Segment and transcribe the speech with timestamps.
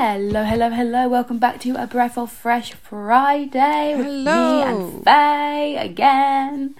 [0.00, 1.08] Hello, hello, hello.
[1.08, 4.22] Welcome back to A Breath of Fresh Friday with Hello.
[4.22, 6.76] me and Faye again.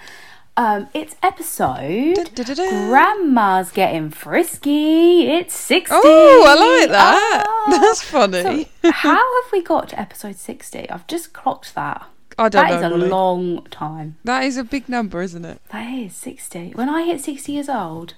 [0.56, 2.86] Um, it's episode Da-da-da.
[2.88, 5.26] Grandma's Getting Frisky.
[5.26, 5.96] It's 60.
[5.98, 7.44] Oh, I like that.
[7.48, 7.70] Ah.
[7.80, 8.68] That's funny.
[8.84, 10.88] So, how have we got to episode 60?
[10.88, 12.06] I've just clocked that.
[12.38, 12.86] I don't That is know.
[12.86, 13.08] a Molly.
[13.10, 14.16] long time.
[14.22, 15.60] That is a big number, isn't it?
[15.72, 16.70] That is 60.
[16.76, 18.14] When I hit 60 years old,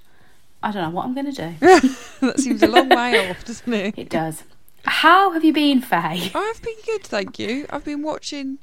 [0.63, 1.55] I don't know what I'm going to do.
[2.21, 3.95] that seems a long way off, doesn't it?
[3.97, 4.45] It does.
[4.85, 6.31] How have you been, Faye?
[6.35, 7.67] I've been good, thank you.
[7.71, 8.59] I've been watching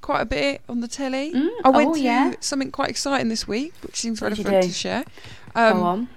[0.00, 1.32] quite a bit on the telly.
[1.32, 2.34] Mm, I went oh, to yeah.
[2.40, 5.04] something quite exciting this week, which seems What relevant to share.
[5.54, 6.08] Go Um, on.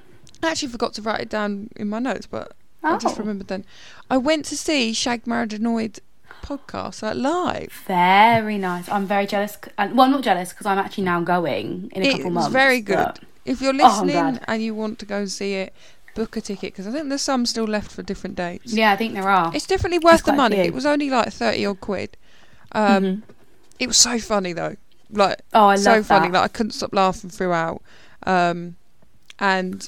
[0.43, 2.97] I actually forgot to write it down in my notes, but I Oh.
[2.97, 3.65] just remembered then.
[4.09, 5.99] I went to see Shagged Married Annoyed
[6.43, 7.83] podcast like live.
[7.87, 8.87] Very nice.
[8.89, 9.57] I'm very jealous.
[9.77, 12.33] and- Well, I'm not jealous because I'm actually now going in a It couple was
[12.33, 12.53] months.
[12.53, 13.19] very good.
[13.45, 14.43] If you're Oh, listening glad.
[14.47, 15.73] and you want to go and see it,
[16.17, 18.73] book a ticket because I think there's some still left for different dates.
[18.73, 19.51] Yeah, I think there are.
[19.55, 20.57] It's definitely worth the money.
[20.57, 22.17] It was only like thirty odd quid.
[22.73, 23.21] Um, Mhm.
[23.79, 24.75] It was so funny though,
[25.11, 26.27] like Oh, I so funny.
[26.29, 26.33] that.
[26.33, 27.81] Like I couldn't stop laughing throughout.
[28.25, 28.75] Um,
[29.39, 29.87] and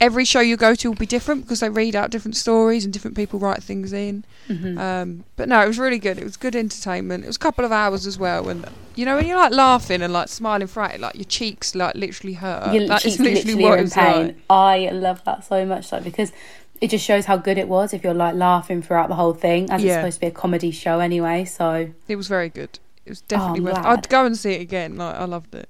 [0.00, 2.92] every show you go to will be different because they read out different stories and
[2.92, 4.24] different people write things in.
[4.48, 4.78] Mhm.
[4.78, 6.18] Um, but no, it was really good.
[6.18, 7.24] It was good entertainment.
[7.24, 10.02] It was a couple of hours as well, and you know when you're like laughing
[10.02, 12.72] and like smiling it, like your cheeks like literally hurt.
[12.74, 14.26] Your That is cheeks literally what are in pain.
[14.26, 14.36] like.
[14.48, 16.32] I love that so much, like because
[16.80, 17.92] it just shows how good it was.
[17.92, 20.70] If you're like laughing throughout the whole thing, as it's supposed to be a comedy
[20.70, 21.44] show anyway.
[21.44, 22.78] So, It was very good.
[23.04, 23.74] It was Oh, definitely I'm worth.
[23.74, 23.86] glad.
[23.98, 24.96] I'd go and see it again.
[24.96, 25.68] Like I loved it.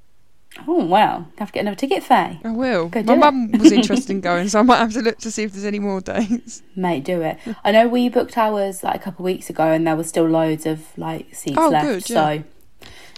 [0.66, 2.40] Oh wow, have to get another ticket, Faye.
[2.44, 2.88] I will.
[2.88, 5.42] Go My mum was interested in going, so I might have to look to see
[5.44, 6.62] if there's any more dates.
[6.76, 7.38] Mate, do it.
[7.64, 10.26] I know we booked ours like a couple of weeks ago, and there was still
[10.26, 11.86] loads of like seats Oh, left.
[11.86, 12.38] good, yeah.
[12.38, 12.44] So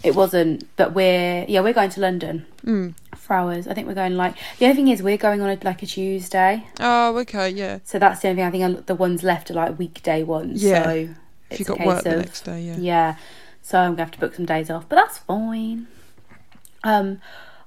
[0.03, 0.64] it wasn't.
[0.77, 2.94] But we're yeah, we're going to London Mm.
[3.16, 3.66] for ours.
[3.66, 5.86] I think we're going like the only thing is we're going on a, like a
[5.86, 7.78] Tuesday, Oh, okay, yeah.
[7.84, 8.62] so that's the only thing.
[8.64, 10.62] I think the ones left are like weekday ones.
[10.62, 10.84] Yeah.
[10.84, 11.08] So
[11.50, 12.77] If you got work the next day, yeah.
[12.78, 13.16] Yeah.
[13.62, 15.87] So I'm gonna have to book some days off, but that's fine.
[16.84, 17.20] Um,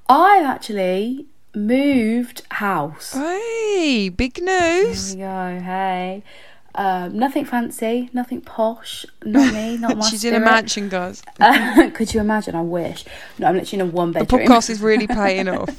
[0.09, 3.13] I actually moved house.
[3.13, 5.13] Hey, big There news.
[5.15, 5.59] we go.
[5.63, 6.23] Hey.
[6.77, 9.05] Um, nothing fancy, nothing posh.
[9.23, 11.23] Not me, not my She's in a mansion, guys.
[11.39, 12.53] Uh, could you imagine?
[12.53, 13.05] I wish.
[13.39, 14.41] No, I'm literally in a one bedroom.
[14.43, 15.69] The podcast is really paying off.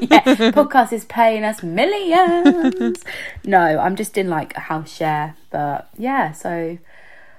[0.00, 0.22] yeah,
[0.52, 3.04] podcast is paying us millions.
[3.44, 6.32] no, I'm just in like a house share, but yeah.
[6.32, 6.78] So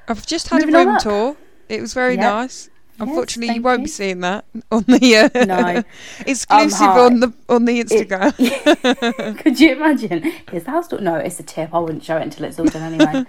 [0.08, 1.38] I've just had Moving a room tour.
[1.68, 2.22] It was very Yep.
[2.22, 2.70] nice.
[3.00, 3.86] Yes, Unfortunately, you won't you.
[3.86, 5.84] be seeing that on the uh, No.
[6.26, 9.38] exclusive on the on the Instagram.
[9.44, 10.24] could you imagine?
[10.52, 10.92] Here's the house.
[10.92, 11.74] No, it's a tip.
[11.74, 13.26] I wouldn't show it until it's all done anyway.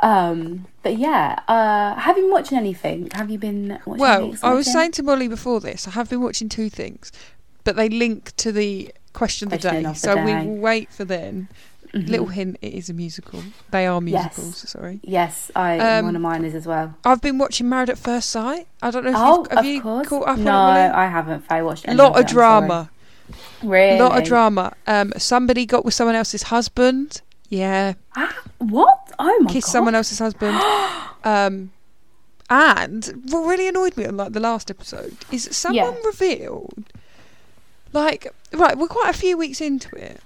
[0.00, 1.38] um, but yeah.
[1.46, 3.08] Uh, have you been watching anything?
[3.14, 4.00] Have you been watching?
[4.00, 7.12] Well, I was saying to Molly before this, I have been watching two things,
[7.64, 9.78] but they link to the question of the day.
[9.78, 11.48] of the so we will wait for then.
[11.96, 12.08] Mhm.
[12.10, 13.42] Little hint: it is a musical.
[13.70, 14.36] They are Yes.
[14.36, 14.68] musicals.
[14.70, 15.00] Sorry.
[15.02, 16.94] Yes, I Um, one of mine is as well.
[17.04, 18.66] I've been watching Married at First Sight.
[18.82, 20.08] I don't know if Oh, you've, have you course.
[20.08, 20.88] caught up no, on it.
[20.88, 21.44] No, I haven't.
[21.50, 22.90] I watched A lot of, of it, drama.
[23.62, 23.98] Really?
[23.98, 24.72] A lot of drama.
[24.86, 27.22] Um, somebody got with someone else's husband.
[27.48, 29.12] Yeah, Ah, what?
[29.18, 29.72] Oh my kissed god!
[29.72, 30.56] someone else's husband.
[31.24, 31.70] um,
[32.50, 36.00] and what really annoyed me on like the last episode is someone Yeah.
[36.04, 36.84] revealed,
[37.92, 40.20] like, right, we're quite a few weeks into it,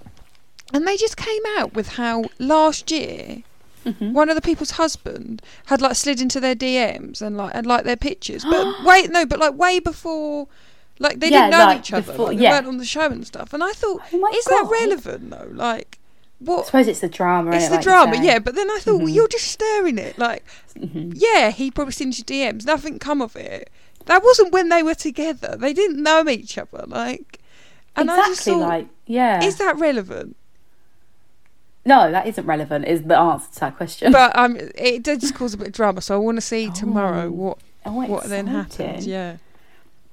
[0.73, 3.43] and they just came out with how last year
[3.87, 4.13] Mhm.
[4.13, 7.85] one of the people's husband had like slid into their DMs and like and like
[7.85, 8.45] their pictures.
[8.45, 10.49] But wait, no, but like way before.
[10.99, 12.13] Like they Yeah, didn't know like each other.
[12.13, 12.51] before- like, they yeah.
[12.53, 13.55] weren't on the show and stuff.
[13.55, 15.49] And I thought, Oh is that relevant though?
[15.51, 15.99] Like,
[16.41, 16.61] what?
[16.61, 17.53] I suppose it's the drama.
[17.57, 18.39] It's the like drama, yeah.
[18.39, 19.15] But then I thought, well, Mhm.
[19.15, 20.19] you're just stirring it.
[20.19, 20.45] Like,
[20.79, 21.15] Mhm.
[21.17, 22.67] yeah, he probably sent you DMs.
[22.67, 23.71] Nothing come of it.
[24.07, 25.57] That wasn't when they were together.
[25.59, 26.85] They didn't know each other.
[26.87, 27.39] Like,
[27.97, 28.23] and exactly.
[28.23, 29.43] I just thought, like yeah.
[29.43, 30.37] is that relevant?
[31.85, 32.87] No, that isn't relevant.
[32.87, 34.13] Is the answer to that question?
[34.13, 36.01] But um, it did just cause a bit of drama.
[36.01, 37.31] So I want to see tomorrow Oh.
[37.31, 38.75] what oh, what then happens.
[38.75, 39.09] exciting.
[39.11, 39.37] Yeah.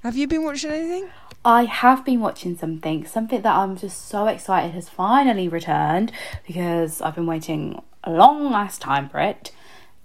[0.03, 1.09] Have you been watching anything?
[1.43, 6.11] I have been watching something, something that I'm just so excited has finally returned
[6.45, 9.51] because I've been waiting a long last time for it.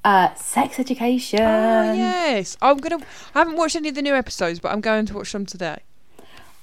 [0.05, 1.41] Uh, sex education.
[1.41, 2.99] oh yes, I'm gonna.
[3.35, 5.79] I haven't watched any of the new episodes, but I'm going to watch them today.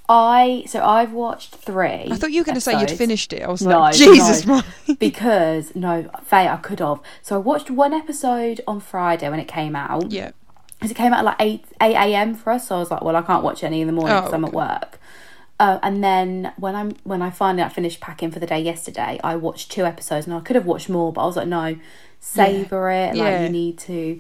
[0.10, 2.08] I so I've watched three.
[2.12, 3.44] I thought you were going to say you'd finished it.
[3.44, 4.62] I was No, like, Jesus, no.
[5.00, 7.00] Because no, Faye, I could have.
[7.22, 10.12] So I watched one episode on Friday when it came out.
[10.12, 10.32] yeah.
[10.80, 13.02] because it came out at like 8 8 a.m for us so i was like
[13.04, 14.98] well i can't watch any in the morning Oh, because i'm at work
[15.60, 19.20] uh, and then when i'm when i finally like, finished packing for the day yesterday
[19.24, 21.76] i watched two episodes and i could have watched more but i was like no
[22.22, 23.44] savor it like Yeah.
[23.44, 24.20] you need to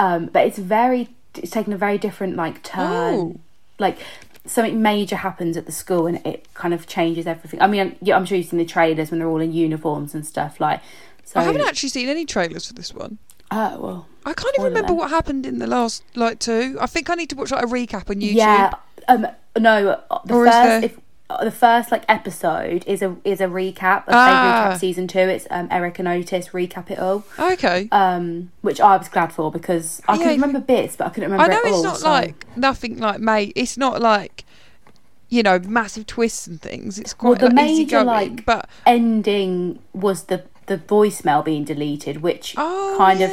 [0.00, 3.36] um but it's very it's taken a very different like turn Oh.
[3.78, 3.98] like
[4.46, 8.16] something major happens at the school and it kind of changes everything i mean yeah,
[8.16, 10.80] i'm sure you've seen the trailers when they're all in uniforms and stuff like
[11.24, 13.18] So I haven't actually seen any trailers for this one.
[13.52, 14.06] Oh well.
[14.24, 16.76] I can't even remember what happened in the last like two.
[16.80, 18.34] I think I need to watch like a recap on YouTube.
[18.34, 18.74] Yeah.
[19.08, 19.26] Um.
[19.58, 20.00] No.
[20.26, 20.84] The Or first.
[20.84, 21.00] If, uh,
[21.42, 24.02] the first like episode is a is a recap.
[24.08, 24.70] Of, Ah.
[24.72, 25.18] Recap season two.
[25.18, 27.24] It's um Eric and Otis recap it all.
[27.38, 27.88] Okay.
[27.92, 30.22] Um, which I was glad for because I Yeah.
[30.24, 31.52] could remember bits, but I couldn't remember.
[31.52, 33.52] I know it it's all, not so- like nothing like mate.
[33.56, 34.44] It's not like
[35.28, 36.98] you know massive twists and things.
[36.98, 38.06] It's Well, the like, major, going.
[38.06, 43.30] like- but ending was the the voicemail being deleted, which oh kind of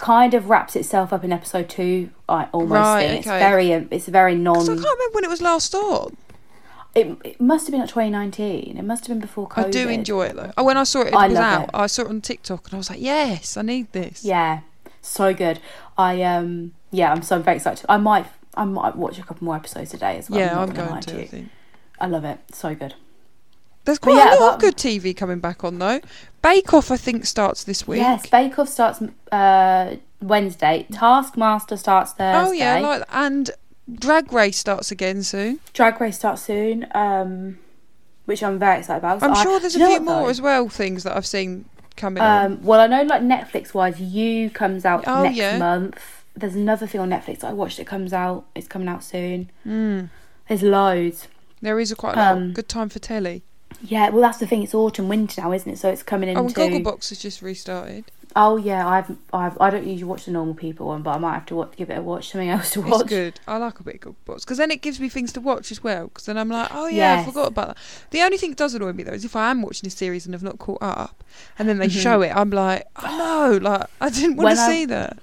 [0.00, 2.08] kind of wraps itself up in episode two.
[2.28, 4.56] I almost Right, think it's very um, it's very non.
[4.62, 6.16] I can't remember when it was last on.
[6.94, 8.76] It, it must have been like 2019.
[8.76, 9.66] It must have been before COVID.
[9.66, 10.52] I do enjoy it though.
[10.56, 11.64] Oh, when I saw it, it I was out.
[11.64, 11.70] it.
[11.72, 14.24] I saw it on TikTok and I was like, yes, I need this.
[14.24, 14.60] Yeah,
[15.00, 15.60] so good.
[15.96, 17.86] I um yeah, I'm so very excited.
[17.88, 20.40] I might I might watch a couple more episodes today as well.
[20.40, 21.22] yeah, I'm, I'm gonna to to.
[21.22, 21.48] I think.
[22.00, 22.38] I love it.
[22.52, 22.94] So good.
[23.84, 26.00] There's quite yeah, a lot of good TV coming back on though.
[26.42, 28.00] Bake Off, I think, starts this week.
[28.00, 29.02] Yes, Bake Off starts
[29.32, 30.86] uh Wednesday.
[30.92, 32.48] Taskmaster starts Thursday.
[32.48, 33.50] Oh yeah, like and
[33.98, 35.60] Drag Race starts again soon.
[35.72, 36.86] Drag Race starts soon.
[36.92, 37.58] Um,
[38.26, 39.22] which I'm very excited about.
[39.22, 40.28] I'm I- sure there's a few more though?
[40.28, 40.68] as well.
[40.68, 41.64] Things that I've seen
[41.96, 42.52] coming on.
[42.52, 45.58] Um, well, I know like Netflix wise, You comes out Oh, next yeah.
[45.58, 45.98] month.
[46.36, 47.78] There's another thing on Netflix that I watched.
[47.80, 48.46] It comes out.
[48.54, 49.50] It's coming out soon.
[49.66, 50.10] Mm.
[50.48, 51.26] There's loads.
[51.60, 52.20] There is a quite a.
[52.32, 53.42] Um, Good time for telly.
[53.82, 54.62] Yeah, well, that's the thing.
[54.62, 55.78] It's autumn, winter now, isn't it?
[55.78, 56.40] So it's coming into.
[56.40, 58.04] Oh, and Gogglebox has just restarted.
[58.36, 61.34] Oh yeah, I've I've I don't usually watch the normal people one, but I might
[61.34, 62.30] have to watch, give it a watch.
[62.30, 63.00] Something else to watch.
[63.02, 63.40] It's good.
[63.48, 65.82] I like a bit of Gogglebox because then it gives me things to watch as
[65.82, 66.08] well.
[66.08, 67.76] Because then I'm like, oh yeah, I forgot about that.
[68.10, 70.26] The only thing that does annoy me though is if I am watching a series
[70.26, 71.24] and I've not caught up,
[71.58, 72.02] and then they Mhm.
[72.02, 75.18] show it, I'm like, oh no, like I didn't want When to I- see that.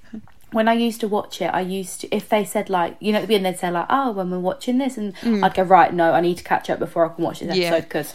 [0.52, 3.18] When I used to watch it, I used to if they said like you know
[3.20, 5.44] at the beginning they'd say like oh when we're watching this and Mm.
[5.44, 7.68] I'd go right no I need to catch up before I can watch this Yeah.
[7.68, 8.14] episode because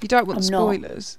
[0.00, 1.16] You don't want I'm the not.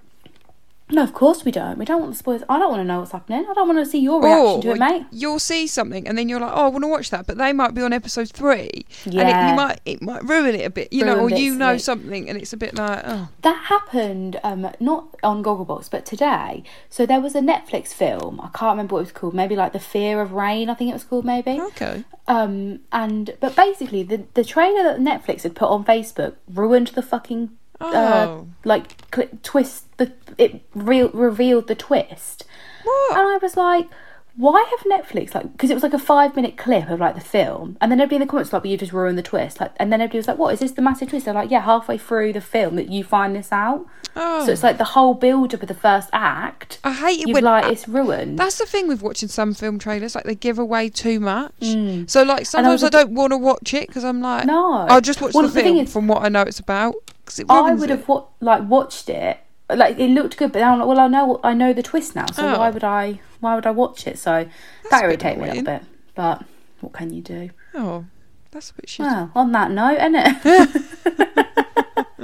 [0.93, 2.99] No of course we don't we don't want the spoilers I don't want to know
[2.99, 6.07] what's happening I don't want to see your reaction to it mate You'll see something
[6.07, 7.93] and then you're like, oh, I want to watch that, but they might be on
[7.93, 11.29] episode three, and it, you might it might ruin it a bit, you know, or
[11.29, 15.89] you know something, and it's a bit like, oh, That happened um not on Gogglebox
[15.89, 16.63] but today.
[16.89, 18.39] So there was a Netflix film.
[18.41, 19.33] I can't remember what it was called.
[19.33, 20.69] Maybe like The Fear of Rain.
[20.69, 21.59] I think it was called maybe.
[21.61, 26.87] okay, Um and but basically the the trailer that Netflix had put on Facebook ruined
[26.89, 27.51] the fucking
[27.83, 32.45] oh, uh, like cl- twist the it re- revealed the twist.
[32.83, 33.17] what?
[33.17, 33.87] And I was like
[34.35, 37.21] why have Netflix like because it was like a five minute clip of like the
[37.21, 39.59] film and then everybody in the comments was like but you just ruined the twist
[39.59, 41.61] like and then everybody was like what is this the massive twist they're like yeah
[41.61, 43.85] halfway through the film that you find this out
[44.15, 44.43] oh.
[44.43, 46.79] so it's like the whole build up of the first act.
[46.83, 48.37] I hate it when like it's ruined.
[48.37, 51.53] That's the thing with watching some film trailers, like they give away too much.
[51.61, 52.09] Mm.
[52.09, 54.73] So like I sometimes I, I don't want to watch it because I'm like, No.
[54.89, 56.95] I'll just watch Well, the the thing film is- from what I know it's about.
[57.27, 57.97] It I would it.
[57.97, 59.39] have wa- like watched it.
[59.69, 62.15] Like it looked good, but now I'm like, well, I know I know the twist
[62.15, 62.59] now, so Oh.
[62.59, 64.19] why would I why would I watch it?
[64.19, 64.45] So
[64.83, 65.83] That's that irritated me a little bit.
[66.15, 66.43] But
[66.81, 67.49] what can you do?
[67.73, 68.05] Oh,
[68.51, 69.05] that's a bit shit.
[69.05, 70.81] Well, on that note, isn't it?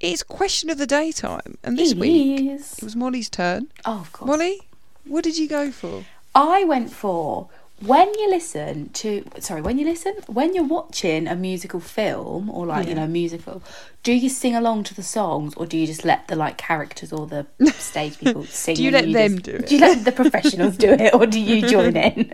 [0.00, 2.78] It's question of the day time, and this week Yes.
[2.78, 3.68] it was Molly's turn.
[3.86, 4.26] Oh, of course.
[4.28, 4.60] Molly,
[5.04, 6.04] what did you go for?
[6.34, 7.48] I went for
[7.86, 12.66] when you listen to sorry when you listen when you're watching a musical film or
[12.66, 13.62] like you know musical
[14.02, 17.12] do you sing along to the songs or do you just let the like characters
[17.12, 19.66] or the stage people sing Do you let them just- do it?
[19.66, 22.30] do you let the professionals do it or do you join in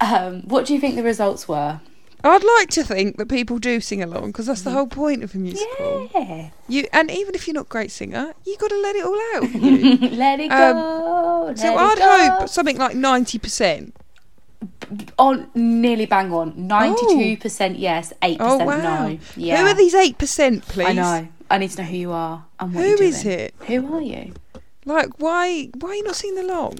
[0.00, 1.80] um what do you think the results were
[2.24, 5.32] I'd like to think that people do sing along because that's the whole point of
[5.34, 6.10] a musical.
[6.12, 9.04] yeah You and even if you're not a great singer, you got to let it
[9.04, 9.42] all out.
[10.24, 12.36] let it Um, go let so it I'd go.
[12.40, 13.94] hope something like ninety percent.
[15.18, 19.08] On nearly bang on 92% yes 8% Oh wow!
[19.08, 20.86] no yeah Who are these eight percent, please?
[20.88, 21.28] I know.
[21.50, 23.54] I need to know who you are and what Who is it?
[23.66, 24.32] Who are you?
[24.84, 25.70] Like, why?
[25.78, 26.78] Why are you not singing along?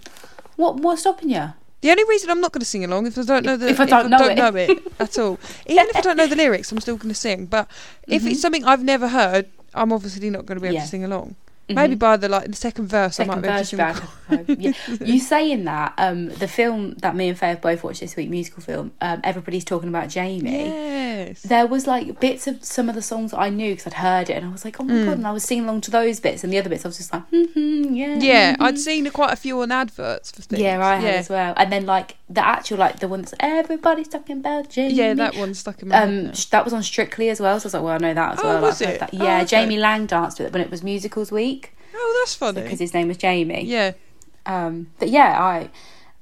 [0.56, 1.52] What what's stopping you?
[1.82, 3.78] The only reason I'm not going to sing along if I don't know the If
[3.80, 4.70] I don't know it.
[4.70, 5.38] it at all.
[5.66, 7.46] Even if I don't know the lyrics, I'm still going to sing.
[7.46, 7.68] But
[8.08, 10.80] if it's something I've never heard, I'm obviously not going to be able Mm-hmm.
[10.80, 10.82] Yeah.
[10.82, 11.36] to sing along.
[11.68, 13.76] Maybe by the like the second verse, I might be verse sing.
[13.78, 14.00] back.
[14.48, 14.72] yeah.
[15.00, 18.30] You saying that, um, the film that me and Faye have both watched this week,
[18.30, 20.66] musical film, um, everybody's talking about Jamie.
[20.68, 21.42] Yes.
[21.42, 24.30] There was like bits of some of the songs that I knew because I'd heard
[24.30, 25.04] it, and I was like, "Oh my Mm.
[25.06, 26.98] god!" And I was singing along to those bits, and the other bits I was
[26.98, 30.60] just like, hmm "Yeah, Yeah, mhm." I'd seen quite a few on adverts for things.
[30.62, 31.18] yeah, I had yeah.
[31.20, 34.94] as well." And then like the actual like the one that's everybody's talking about Jamie.
[34.94, 36.02] Yeah, that one stuck in my.
[36.02, 38.32] Um, that was on Strictly as well, so I was like, well, I know that
[38.34, 38.62] as Oh, well.
[38.62, 39.00] was I've it?
[39.00, 39.10] That.
[39.14, 39.46] Oh, Yeah, okay.
[39.46, 41.55] Jamie Laing danced with it when it was musicals week
[41.94, 42.62] Oh, that's funny.
[42.62, 43.64] because his name was Jamie.
[43.64, 43.92] yeah.
[44.44, 45.70] Um, but yeah, I,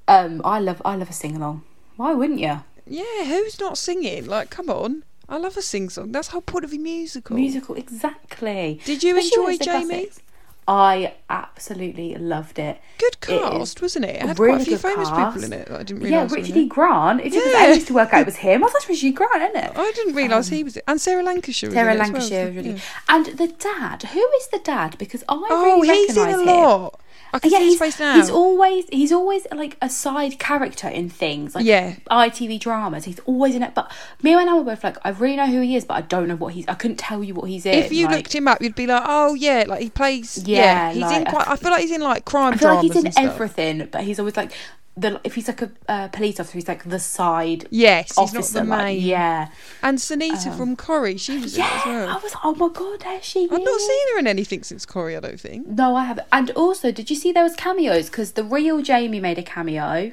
[0.09, 1.63] um, I love, I love a sing along.
[1.97, 2.61] Why wouldn't you?
[2.87, 4.27] Yeah, who's not singing?
[4.27, 5.05] Like, come on.
[5.29, 6.13] I love a sing song.
[6.13, 7.37] That's the whole point of a musical.
[7.37, 8.81] Musical, exactly.
[8.85, 9.87] Did you Especially enjoy Jamie?
[10.07, 10.21] classics.
[10.67, 12.81] I absolutely loved it.
[12.99, 14.17] Good It cast, wasn't it?
[14.17, 15.35] It had quite really a few famous cast.
[15.37, 16.31] people in it I didn't Yeah, realise.
[16.31, 16.67] were Richard E.
[16.67, 17.21] Grant.
[17.21, 17.67] It took Yeah.
[17.67, 18.65] ages to work out it was him.
[18.65, 19.13] I thought it was Richard E.
[19.13, 19.73] Grant, isn't it?
[19.77, 20.77] I didn't realise um, he was.
[20.79, 20.85] It.
[20.89, 21.69] And Sarah Lancashire.
[21.71, 22.79] Was Sarah it well, Lancashire was really yeah.
[23.09, 24.97] And the dad, who is the dad?
[24.99, 26.61] Because I Oh, really he's in recognise a him.
[26.61, 27.01] lot.
[27.35, 28.15] I can yeah, see his he's, face now.
[28.15, 31.97] he's always he's always like a side character in things like Yeah.
[32.09, 33.05] ITV dramas.
[33.05, 33.75] He's always in it.
[33.75, 33.91] But
[34.23, 36.29] me and I were both like, I really know who he is, but I don't
[36.29, 36.65] know what he's.
[36.69, 37.75] I couldn't tell you what he's in.
[37.75, 40.47] if you like, looked him up, you'd be like, oh yeah, like he plays.
[40.47, 41.49] Yeah, Yeah, he's like, in quite.
[41.49, 44.05] I feel like he's in like crime I feel like dramas he's in everything, but
[44.05, 44.53] he's always like
[44.97, 48.45] the if he's like a uh, police officer, he's like the side Yes, he's not
[48.45, 49.01] the like, main.
[49.03, 49.49] yeah,
[49.83, 51.65] And Sunita from Corrie, she was yeah.
[51.65, 52.09] in it as well.
[52.17, 53.87] I was oh my god, there she I've not is.
[53.87, 55.17] seen her in anything since Corrie.
[55.17, 55.67] I don't think.
[55.67, 56.29] No, I haven't.
[56.33, 58.09] And also, did you see there was cameos?
[58.09, 60.13] Because the real Jamie made a cameo,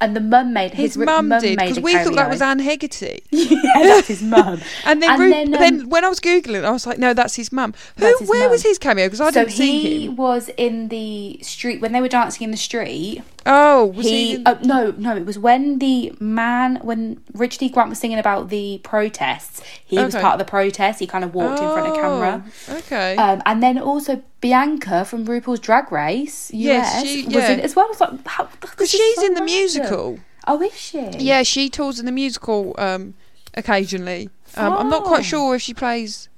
[0.00, 2.58] and the mum made His, his, ri- mum did because we thought that was Anne
[2.58, 3.22] Hegarty.
[3.30, 4.60] yeah, that's his mum.
[4.86, 7.12] And then, And Ru- then, then, um, when I was googling, I was like, no,
[7.14, 7.74] that's his mum.
[7.98, 8.06] Who?
[8.18, 8.50] His where mum.
[8.50, 9.06] was his cameo?
[9.06, 10.00] Because I so didn't see him.
[10.00, 13.22] he was in the street when they were dancing in the street.
[13.46, 14.10] Oh, was he?
[14.26, 17.98] he in- oh, no no it was when the man when Richard E Grant was
[17.98, 21.68] singing about the protests he was part of the protest he kind of walked in
[21.70, 23.16] front of camera Oh, Okay.
[23.16, 27.50] um, and then also Bianca from RuPaul's Drag Race US Yes, she- was yeah.
[27.52, 30.20] in as well like how Because she's in the musical.
[30.46, 33.14] oh is she Yeah, she tours in the musical um,
[33.54, 34.28] occasionally.
[34.56, 35.06] Um, I'm not Oh.
[35.06, 36.28] quite sure if she plays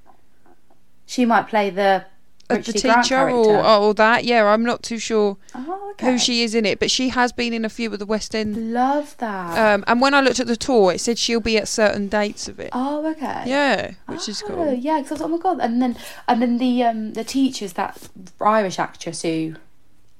[1.04, 2.04] she might play the
[2.50, 2.80] Richard the.
[3.02, 4.24] Teacher or, or that.
[4.24, 7.32] Yeah, I'm not too sure oh okay who she is in it, but she has
[7.32, 8.72] been in a few of the West End.
[8.72, 11.68] love that Um, and when I looked at the tour, it said she'll be at
[11.68, 12.70] certain dates of it.
[12.72, 14.74] oh okay Yeah, which is Oh, cool.
[14.74, 15.96] Yeah, because I was like, oh my god, and then
[16.28, 18.08] and then the um the teacher's that
[18.40, 19.54] Irish actress who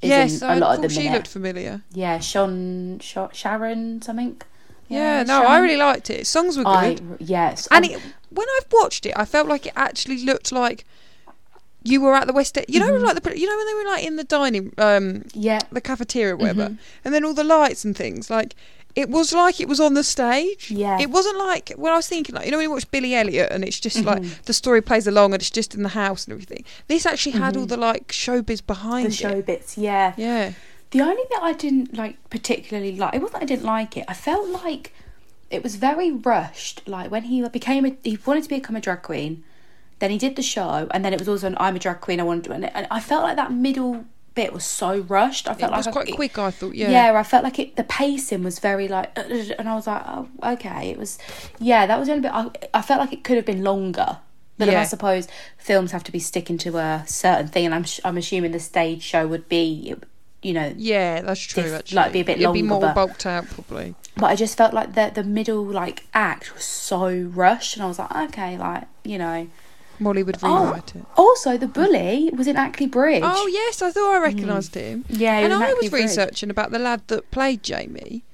[0.01, 1.17] is Yes, in I a lot thought of she in it.
[1.17, 1.83] looked familiar.
[1.93, 4.41] Yeah, Sean, Sha Sharon something.
[4.89, 6.27] Yeah, no, I really liked it.
[6.27, 6.71] Songs were good.
[6.71, 8.01] I yes, and um, it,
[8.31, 10.85] when I've watched it, I felt like it actually looked like
[11.85, 12.67] you were at the West End.
[12.69, 13.05] You know, Mm-hmm.
[13.05, 16.37] like the you know when they were like in the dining, um, yeah, the cafeteria,
[16.37, 16.79] whatever, Mhm.
[17.05, 18.31] and then all the lights and things.
[18.31, 18.55] Like
[18.95, 20.71] it was like it was on the stage.
[20.71, 20.99] Yeah.
[21.01, 23.49] It wasn't like when I was thinking, like you know, when you watch Billy Elliot
[23.51, 24.05] and it's just Mhm.
[24.07, 26.65] like the story plays along and it's just in the house and everything.
[26.89, 27.69] This actually had all Mhm.
[27.71, 29.11] the like showbiz behind it.
[29.11, 29.47] the show it.
[29.47, 29.79] bits.
[29.79, 30.13] Yeah.
[30.17, 30.53] Yeah.
[30.91, 34.05] The only bit I didn't like particularly like it wasn't that I didn't like it.
[34.09, 34.93] I felt like
[35.51, 36.83] it was very rushed.
[36.87, 39.43] Like when he became a he wanted to become a drag queen,
[40.03, 42.19] then he did the show, and then it was also an I'm a drag queen.
[42.21, 44.05] I wanted to, and, and I felt like that middle
[44.35, 45.47] bit was so rushed.
[45.47, 46.75] I felt It was like quite I, quick, I thought.
[46.75, 46.91] Yeah.
[46.91, 47.19] Yeah.
[47.19, 47.77] I felt like it.
[47.77, 49.13] The pacing was very like,
[49.59, 50.91] and I was like, oh, okay.
[50.91, 51.19] It was,
[51.61, 52.33] yeah, that was the only bit.
[52.35, 54.19] I, I felt like it could have been longer.
[54.59, 54.81] But Yeah.
[54.81, 55.29] I suppose
[55.59, 58.61] films have to be sticking to a certain thing, and I'm sh- I'm assuming the
[58.61, 59.95] stage show would be,
[60.43, 60.73] you know.
[60.77, 61.63] Yeah, that's true.
[61.65, 63.95] Diff- actually, like, be a bit It'd be more but- bulked out, probably.
[64.17, 67.87] But I just felt like the the middle like act was so rushed, and I
[67.87, 69.49] was like, okay, like you know.
[70.03, 71.05] Molly would Oh, rewrite it.
[71.17, 73.23] also the bully was in Ackley Bridge.
[73.25, 75.05] Oh yes, I thought I recognised him.
[75.09, 76.03] yeah, and was I Ackley was Bridge.
[76.05, 78.25] researching about the lad that played Jamie.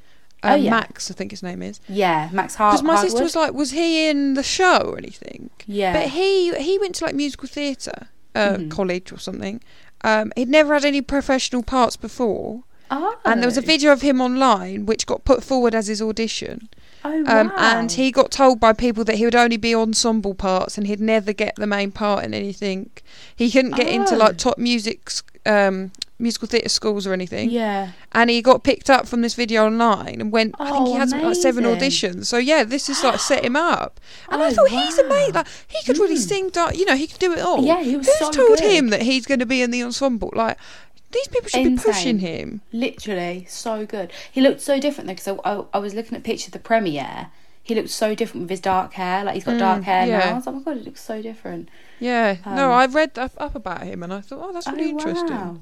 [0.43, 0.71] Oh, Um, yeah.
[0.71, 1.81] Max, I think his name is.
[1.89, 2.75] Yeah, Max Hart.
[2.75, 5.51] Because my sister was like, was he in the show or anything?
[5.67, 5.93] Yeah.
[5.93, 8.71] But he he went to like musical theatre uh, Mhm.
[8.71, 9.61] college or something.
[10.03, 13.17] Um, he'd never had any professional parts before, oh.
[13.25, 16.69] and there was a video of him online which got put forward as his audition.
[17.05, 17.55] Oh, Um, wow.
[17.79, 21.01] And he got told by people that he would only be ensemble parts and he'd
[21.01, 22.91] never get the main part in anything.
[23.35, 24.19] He couldn't get into Oh.
[24.19, 25.11] like top music,
[25.47, 27.49] um, musical theatre schools or anything.
[27.51, 27.91] Yeah.
[28.11, 30.57] And he got picked up from this video online and went.
[30.59, 32.27] I think he Oh, had like seven auditions.
[32.27, 34.01] So yeah, this is like set him up.
[34.29, 35.35] And I Oh, thought he's amazing.
[35.35, 35.41] wow.
[35.41, 36.29] Like he could really Mm.
[36.29, 36.49] sing.
[36.49, 37.65] di- You know, he could do it all.
[37.65, 38.61] Yeah, he was Who's so told good.
[38.71, 40.33] him that he's going to be in the ensemble?
[40.35, 40.57] Like
[41.13, 42.61] these people should be pushing him.
[42.73, 44.13] Literally, so good.
[44.31, 46.59] He looked so different though, because I, I, I was looking at pictures of the
[46.59, 47.29] premiere.
[47.63, 49.25] He looked so different with his dark hair.
[49.25, 50.19] Like he's got Mm, dark hair yeah.
[50.21, 50.31] now.
[50.31, 51.69] I was like, oh my god, he looks so different.
[52.01, 52.37] Yeah.
[52.47, 54.89] no, Um, I read up, up about him and I thought, oh, that's really Oh,
[54.91, 55.29] interesting.
[55.37, 55.59] wow.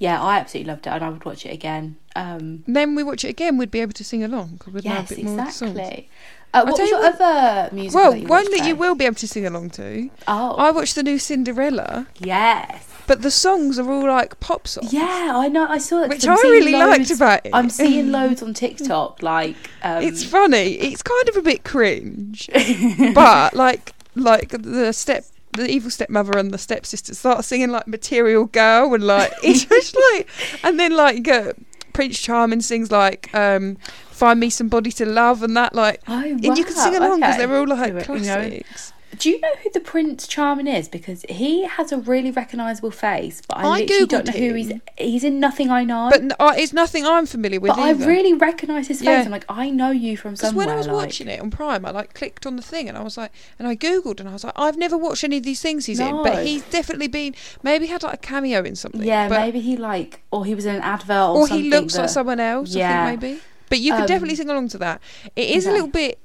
[0.00, 1.96] Yeah, I absolutely loved it, and I would watch it again.
[2.14, 4.92] Um, then we watch it again, we'd be able to sing along because we'd know
[4.92, 5.62] a yes, bit more songs.
[5.76, 6.08] exactly.
[6.54, 7.94] Uh, what was your what- other music?
[7.96, 10.08] Well, that one that you will be able to sing along to.
[10.28, 12.86] Oh, I watched the new Cinderella, yes.
[13.08, 14.92] But the songs are all like pop songs.
[14.92, 15.66] Yeah, I know.
[15.66, 17.50] I saw that, Which I really liked about it.
[17.52, 19.22] I'm seeing loads on TikTok.
[19.22, 20.74] Like, um, it's funny.
[20.74, 22.48] It's kind of a bit cringe,
[23.14, 25.24] but like like the step.
[25.52, 29.96] The evil stepmother and the stepsister start singing like "Material Girl" and like it's just
[30.12, 30.28] like,
[30.62, 31.54] and then like uh,
[31.94, 33.76] Prince Charming sings like um,
[34.10, 35.74] "Find Me Somebody to Love" and that.
[35.74, 37.46] Like, Oh, and you can sing along because okay.
[37.46, 38.60] they're all like it, you know.
[39.18, 40.88] Do you know who the Prince Charming is?
[40.88, 44.54] Because he has a really recognisable face, but I, I literally don't Googled know who
[44.54, 44.72] he's.
[44.96, 46.10] He's in Nothing I Know.
[46.10, 47.70] But uh, it's nothing I'm familiar with.
[47.70, 49.06] But I really recognise his face.
[49.06, 49.22] Yeah.
[49.22, 50.66] I'm like, I know you from Because somewhere.
[50.66, 52.96] when I was like- watching it on Prime, I like clicked on the thing and
[52.96, 55.42] I was like, and I googled and I was like, I've never watched any of
[55.42, 59.02] these things he's in, but he's definitely been maybe had like a cameo in something.
[59.02, 61.96] Yeah, but, maybe he like, or he was in an advert, or, or he looks
[61.96, 62.74] like someone else.
[62.74, 63.04] Yeah.
[63.04, 63.40] I think maybe.
[63.70, 65.00] But you could Um, definitely sing along to that.
[65.36, 66.18] It is a little bit.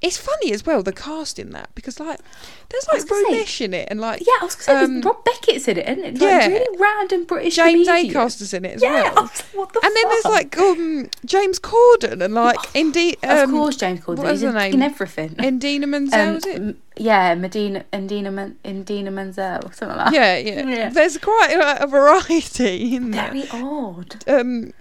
[0.00, 2.20] It's funny as well the cast in that because like
[2.68, 5.00] there's like gonna Romesh in it and like Yeah, I was going to say, um,
[5.00, 6.12] Rob Beckett's in it, isn't it?
[6.14, 6.46] Like, yeah.
[6.46, 8.10] really random British James comedian.
[8.16, 9.14] Acaster's in it as Yeah, well.
[9.24, 13.50] like, what the And then there's like um, James Corden and like indeed um, of
[13.50, 14.18] course, James Corden.
[14.18, 14.74] what was He's in, name?
[14.74, 15.30] in everything.
[15.38, 16.76] Indina Menzel, Um, is it?
[16.96, 20.14] yeah, Medina, Indina, Men, Indina Menzel, something like that.
[20.14, 20.88] Yeah, yeah, Yeah.
[20.90, 23.32] There's quite a, a variety in that.
[23.32, 24.22] Very odd.
[24.28, 24.72] Um,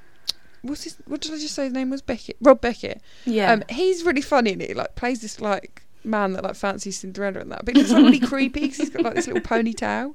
[0.67, 0.97] what's his?
[1.05, 1.65] What did I just say?
[1.65, 2.37] His name was Beckett.
[2.41, 3.01] Rob Beckett.
[3.25, 3.51] Yeah.
[3.51, 4.67] Um, he's really funny in it.
[4.69, 8.03] He, Like plays this like man that like fancies Cinderella and that, but looks like
[8.03, 10.13] really creepy because he's got like this little ponytail.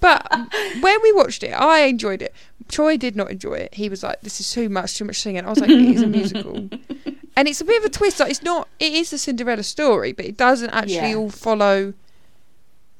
[0.00, 0.26] But
[0.80, 2.32] when we watched it, I enjoyed it.
[2.68, 3.74] Troy did not enjoy it.
[3.74, 6.02] He was like, "This is too much, too much singing." I was like, "It is
[6.02, 6.68] a musical."
[7.36, 8.20] And it's a bit of a twist.
[8.20, 8.68] Like, it's not.
[8.78, 11.16] It is a Cinderella story, but it doesn't actually Yeah.
[11.16, 11.92] all follow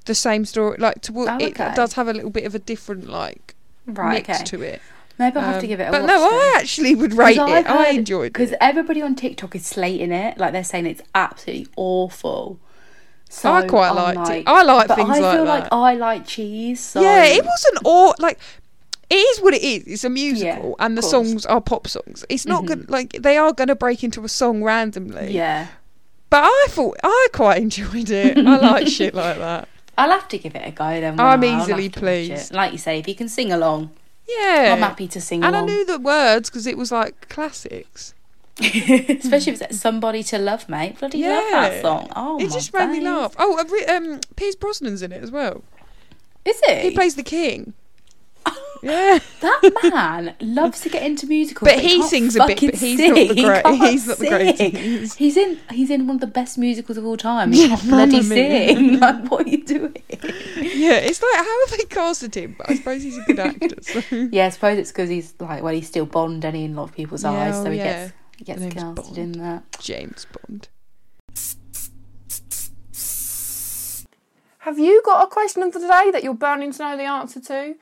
[0.07, 0.77] the same story.
[0.79, 3.55] Like, to Oh, it does have a little bit of a different like
[3.87, 4.45] right, mix okay.
[4.45, 4.83] to it.
[5.19, 6.09] Maybe I'll have to Um, give it a But watch.
[6.09, 6.33] no, then.
[6.33, 7.41] I actually would rate it.
[7.41, 8.33] I've I heard- enjoyed it.
[8.33, 10.39] Because everybody on TikTok is slating it.
[10.39, 12.59] Like, they're saying it's absolutely awful.
[13.31, 14.49] So I quite I'm liked like, it.
[14.49, 15.61] I like but things I like feel that.
[15.63, 16.81] like I like cheese.
[16.81, 18.39] So Yeah, it wasn't all like.
[19.11, 19.85] It is what it is.
[19.87, 21.11] It's a musical, and the course.
[21.11, 22.25] songs are pop songs.
[22.29, 22.89] It's not good.
[22.91, 25.33] Like they are going to break into a song randomly.
[25.33, 25.67] Yeah.
[26.31, 28.39] But I thought I quite enjoyed it.
[28.39, 29.69] I like shit like that.
[29.99, 31.19] I'll have to give it a go then.
[31.21, 31.49] I'm won't I?
[31.49, 32.53] I'll have easily to watch pleased.
[32.55, 33.91] Like you say, if you can sing along,
[34.27, 38.15] Yeah, I'm happy to sing And I knew the words because it was like classics.
[38.61, 40.99] Especially if it's somebody to love, mate.
[40.99, 41.69] Bloody love Yeah.
[41.69, 42.09] that song.
[42.15, 43.35] Oh it just made me laugh.
[43.39, 45.63] Oh, um, Pierce Brosnan's in it as well.
[46.45, 46.83] Is it?
[46.83, 47.75] He plays the king.
[48.85, 49.19] Yeah.
[49.41, 52.99] That man loves to get into musicals, But he can't sings a bit, but he's
[52.99, 53.09] sing.
[53.11, 54.71] not the He great- can't he's not the sing.
[54.71, 55.19] greatest.
[55.19, 55.59] He's in.
[55.71, 57.53] He's in one of the best musicals of all time.
[57.53, 58.99] He can't bloody sing.
[59.05, 59.97] Like, what are you doing?
[60.57, 62.55] Yeah, it's like how have they casted him?
[62.57, 63.77] But I suppose he's a good actor.
[63.83, 64.01] So.
[64.33, 66.77] Yeah, I suppose it's because he's like, well, he's still Bond, and he in a
[66.77, 67.85] lot of people's Yeah, eyes, so oh, he yeah.
[68.07, 69.19] gets he gets casted Bond.
[69.19, 69.63] in that.
[69.81, 70.69] James Bond.
[74.61, 77.39] Have you got a question of the day that you're burning to know the answer
[77.41, 77.75] to?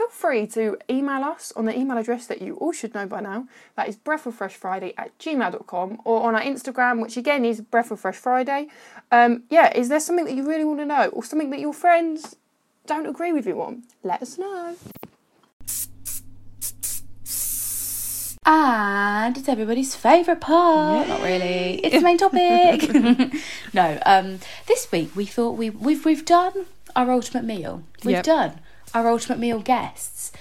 [0.00, 3.20] Feel free to email us on the email address that you all should know by
[3.20, 3.46] now.
[3.76, 8.68] That is breathwithfreshfriday at gmail.com or on our Instagram, which again is breathwithfreshfriday.
[9.12, 11.74] Um, yeah, is there something that you really want to know or something that your
[11.74, 12.34] friends
[12.86, 13.82] don't agree with you on?
[14.02, 14.74] Let us know.
[18.46, 21.08] And it's everybody's favourite part.
[21.08, 21.74] Not really.
[21.84, 22.90] It's the main topic.
[23.74, 23.98] no.
[24.06, 24.38] Um.
[24.66, 26.64] This week we thought we we've we've done
[26.96, 27.82] our ultimate meal.
[28.02, 28.24] We've Yep.
[28.24, 28.60] done
[28.94, 30.32] our ultimate meal guests.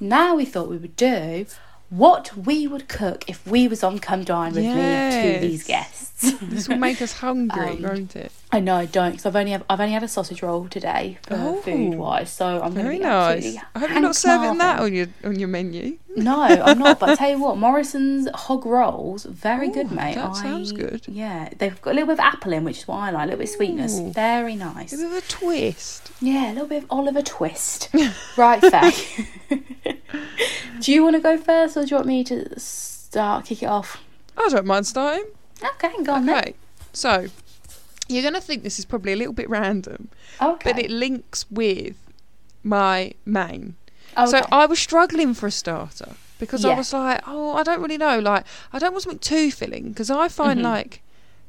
[0.00, 1.46] Now we thought we would do
[1.88, 6.02] what we would cook if we was on Come Dine with me to these guests.
[6.42, 8.32] This will make us hungry, Um, won't it?
[8.50, 11.18] I know I don't because I've only have, I've only had a sausage roll today
[11.22, 11.60] for Oh.
[11.60, 13.56] food wise, so I'm going to Very be nice.
[13.74, 15.98] I hope you're not serving that on your on your menu.
[16.16, 16.98] No, I'm not.
[16.98, 20.14] But I tell you what, Morrison's hog rolls very good, mate.
[20.14, 21.02] that I- sounds good.
[21.06, 23.24] Yeah, they've got a little bit of apple in, which is what I like.
[23.24, 24.10] A little bit of sweetness, Ooh.
[24.12, 24.92] very nice.
[24.92, 26.05] A bit of a twist.
[26.20, 27.88] Yeah, a little bit of Oliver twist.
[28.36, 29.26] right, Faye.
[30.80, 33.66] do you want to go first, or do you want me to start kick it
[33.66, 34.02] off?
[34.36, 35.26] I don't mind starting.
[35.62, 36.54] Okay, go on then.
[36.92, 37.26] So
[38.08, 40.08] you're gonna think this is probably a little bit random,
[40.40, 40.72] Okay.
[40.72, 41.96] but it links with
[42.62, 43.76] my main.
[44.16, 44.30] okay.
[44.30, 47.98] So I was struggling for a starter because I was like, oh, I don't really
[47.98, 48.18] know.
[48.18, 50.64] Like, I don't want something too filling because I find Mhm.
[50.64, 51.02] like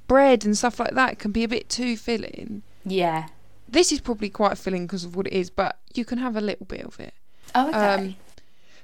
[0.07, 2.63] bread and stuff like that can be a bit too filling.
[2.85, 3.27] yeah.
[3.67, 6.41] This is probably quite filling because of what it is, but you can have a
[6.41, 7.13] little bit of it.
[7.55, 7.77] Oh, okay.
[7.95, 8.15] Um,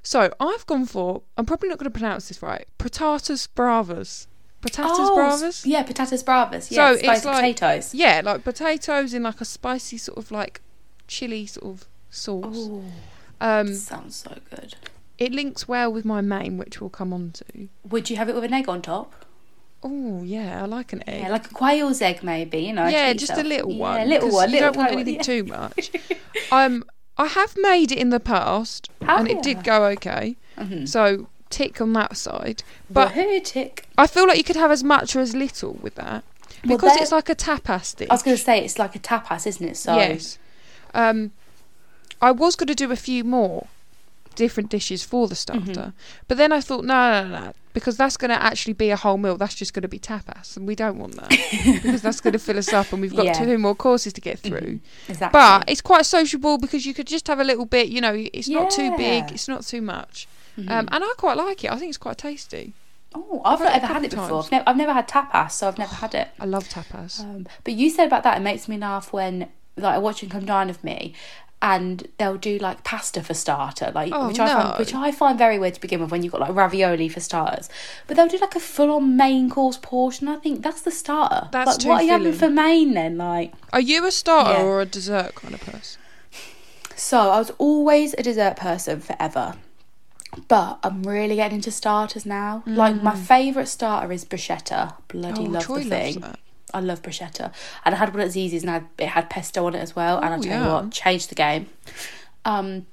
[0.01, 1.21] So I've gone for.
[1.37, 2.67] I'm probably not going to pronounce this right.
[2.77, 4.27] Patatas bravas.
[4.61, 5.65] Patatas oh, bravas.
[5.65, 6.69] Yeah, patatas bravas.
[6.71, 7.93] Yeah, So it's like- potatoes.
[7.93, 10.61] Yeah, like potatoes in like a spicy sort of like
[11.07, 12.55] chili sort of sauce.
[12.57, 12.83] Oh,
[13.41, 14.75] Um, sounds so good.
[15.17, 17.67] it links well with my main, which we'll come on to.
[17.89, 19.25] Would you have it with an egg on top?
[19.83, 21.23] Oh yeah, I like an egg.
[21.23, 22.59] Yeah, like a quail's egg, maybe.
[22.59, 22.87] You know.
[22.87, 24.01] Yeah, just a little Yeah, one.
[24.01, 24.49] a little one.
[24.49, 25.21] You little don't want one, anything yeah.
[25.21, 25.91] too much.
[26.51, 26.83] um,
[27.17, 30.35] I have made it in the past, and it did go okay.
[30.57, 30.87] Mhm.
[30.87, 32.63] So tick on that side.
[32.89, 33.85] But But tick.
[33.97, 36.23] I feel like you could have as much or as little with that
[36.63, 38.07] because there- it's like a tapas dish.
[38.09, 39.77] I was going to say it's like a tapas, isn't it?
[39.77, 40.37] So Yes.
[40.95, 41.31] Um,
[42.21, 43.67] I was going to do a few more,
[44.35, 45.61] different dishes for the starter.
[45.71, 45.89] Mm-hmm.
[46.27, 46.93] But then I thought, no,
[47.23, 49.37] no, no, no, because that's going to actually be a whole meal.
[49.37, 51.29] That's just going to be tapas, and we don't want that
[51.83, 53.33] because that's going to fill us up, and we've got Yeah.
[53.33, 53.45] Mm-hmm.
[53.45, 54.79] two more courses to get through.
[55.09, 55.37] Exactly.
[55.37, 57.89] But it's quite sociable because you could just have a little bit.
[57.89, 59.33] You know, it's not too big, Mm-hmm.
[59.35, 61.71] it's not too much, um, and I quite like it.
[61.71, 62.73] I think it's quite tasty.
[63.15, 64.39] oh, I've I've not had it ever had it before.
[64.43, 66.27] I've never, I've never had tapas, so I've never had it.
[66.39, 67.19] I love tapas.
[67.21, 70.67] Um, but you said about that, it makes me laugh when like watching come dine
[70.67, 71.13] with me,
[71.65, 74.53] and they'll do like pasta for starter, like Oh, which I no.
[74.53, 77.21] find which I find very weird to begin with when you've got like ravioli for
[77.21, 77.69] starters.
[78.05, 80.27] But they'll do like a full on main course portion.
[80.27, 81.47] I think that's the starter.
[81.51, 83.17] That's like, too what are you having for main then?
[83.17, 84.65] Like Are you a starter Yeah.
[84.65, 86.01] or a dessert kind of person?
[86.95, 89.55] so, I was always a dessert person forever.
[90.47, 92.63] But I'm really getting into starters now.
[92.65, 94.95] Like my favourite starter is bruschetta.
[95.07, 95.47] Bloody Mm.
[95.47, 96.19] oh, love Troy the loves thing.
[96.21, 96.39] that.
[96.73, 97.51] I love bruschetta.
[97.85, 100.17] And I had one at Zizi's and I, it had pesto on it as well.
[100.19, 100.65] and Oh, I'll tell yeah.
[100.65, 101.67] you what, changed the game.
[102.45, 102.85] Um,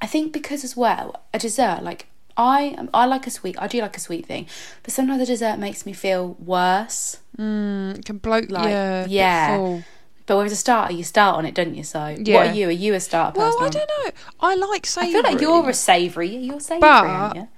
[0.00, 3.80] I think because as well, a dessert, like I I like a sweet, I do
[3.80, 4.46] like a sweet thing.
[4.82, 7.18] But sometimes a dessert makes me feel worse.
[7.38, 9.80] Mm, it can bloat, Like, yeah, yeah.
[10.26, 11.82] But with a starter, you start on it, don't you?
[11.84, 12.68] So what are you?
[12.68, 13.62] Are you a starter Well.
[13.62, 14.10] I don't know.
[14.40, 15.10] I like savoury.
[15.10, 16.36] I feel like you're a savoury.
[16.36, 17.48] You're savoury, But- aren't you?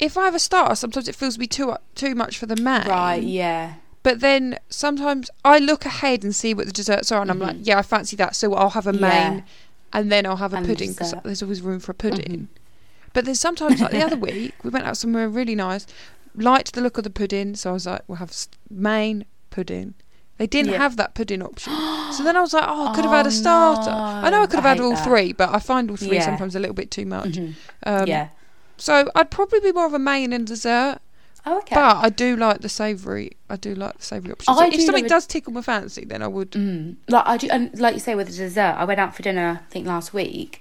[0.00, 2.56] If I have a starter, sometimes it feels to be too too much for the
[2.56, 2.86] man.
[2.88, 3.74] Right, yeah.
[4.04, 7.56] But then sometimes I look ahead and see what the desserts are, and I'm like,
[7.62, 9.02] yeah, I fancy that, so I'll have a Mm-hmm.
[9.04, 9.30] Yeah.
[9.30, 9.44] main,
[9.92, 11.12] and then I'll have a And pudding because.
[11.14, 11.26] Mm-hmm.
[11.26, 12.48] there's always room for a pudding.
[13.14, 15.86] But then sometimes, like the other week, we went out somewhere really nice,
[16.34, 18.32] liked the look of the pudding, so I was like, we'll have
[18.70, 19.94] main pudding.
[20.36, 20.78] They didn't Yeah.
[20.78, 21.72] have that pudding option,
[22.12, 23.90] so then I was like, oh, I could have had Oh, a starter.
[23.90, 25.04] I know I could have I had all that.
[25.04, 26.24] three, but I find all three Yeah.
[26.26, 27.34] sometimes a little bit too much.
[27.36, 27.54] Mhm.
[27.86, 28.28] Um, yeah.
[28.76, 30.98] So I'd probably be more of a main and dessert.
[31.46, 31.74] Oh, okay.
[31.74, 33.32] But I do like the savoury.
[33.50, 34.54] I do like the savoury option.
[34.54, 36.52] I So do if something love a- does tickle my fancy, then I would.
[36.52, 36.96] Mm.
[37.08, 39.60] Like I do, and like you say with the dessert, I went out for dinner.
[39.66, 40.60] I think last week,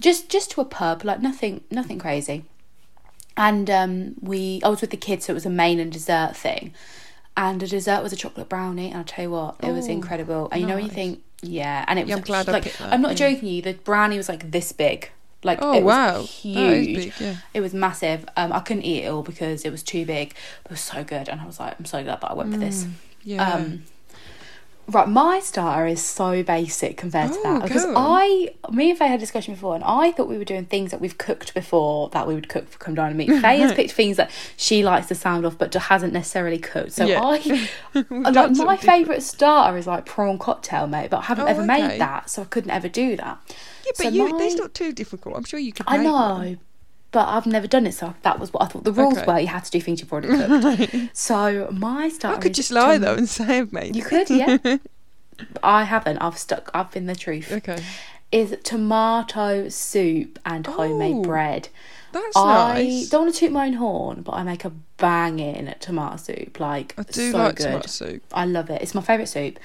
[0.00, 2.44] just just to a pub, like nothing, nothing crazy.
[3.36, 6.36] And um, we, I was with the kids, so it was a main and dessert
[6.36, 6.74] thing.
[7.34, 9.90] And the dessert was a chocolate brownie, and I'll tell you what, it was Oh,
[9.92, 10.48] incredible.
[10.52, 10.94] And you know when you nice.
[10.94, 13.12] think, yeah, and it was Yeah, I'm like, glad I like picked that, I'm not
[13.18, 13.30] yeah.
[13.30, 13.62] joking you.
[13.62, 15.10] The brownie was like this big,
[15.44, 16.96] like Oh it was wow, huge.
[16.96, 17.12] big.
[17.20, 17.36] Yeah.
[17.54, 18.26] It was massive.
[18.36, 20.34] Um, I couldn't eat it all because it was too big.
[20.62, 22.52] But it was so good, and I was like, I'm so glad that I went
[22.52, 22.86] for this.
[23.24, 23.52] Yeah.
[23.54, 23.82] Um,
[24.88, 28.20] right, my starter is so basic compared to Oh, that because go on.
[28.22, 30.90] I, me and Faye had a discussion before, and I thought we were doing things
[30.90, 33.40] that we've cooked before that we would cook for Come Dine with Me.
[33.40, 36.92] Faye has picked things that she likes the sound of, but hasn't necessarily cooked.
[36.92, 37.20] So Yeah.
[37.22, 37.68] I,
[38.30, 41.88] like my favourite starter is like prawn cocktail, mate, but I haven't Oh, ever okay.
[41.88, 43.38] made that, so I couldn't ever do that.
[43.84, 45.36] Yeah, but so you, it's not too difficult.
[45.36, 45.86] I'm sure you could.
[45.88, 46.12] I know.
[46.12, 46.60] one.
[47.10, 48.84] But I've never done it, so that was what I thought.
[48.84, 49.26] The rules Okay.
[49.30, 51.16] were you had to do things you've already cooked.
[51.16, 52.38] so my starter.
[52.38, 53.94] I could just lie tom- though and say I've made.
[53.94, 54.56] You could, yeah.
[55.62, 56.18] I haven't.
[56.18, 56.70] I've stuck.
[56.72, 57.52] I've been the truth.
[57.52, 57.82] Okay,
[58.30, 61.68] Is tomato soup and homemade Oh, bread.
[62.12, 63.08] that's I nice.
[63.10, 66.60] don't want to toot my own horn, but I make a banging tomato soup.
[66.60, 67.64] Like I do so like good.
[67.64, 68.22] tomato soup.
[68.32, 68.80] I love it.
[68.80, 69.58] It's my favourite soup.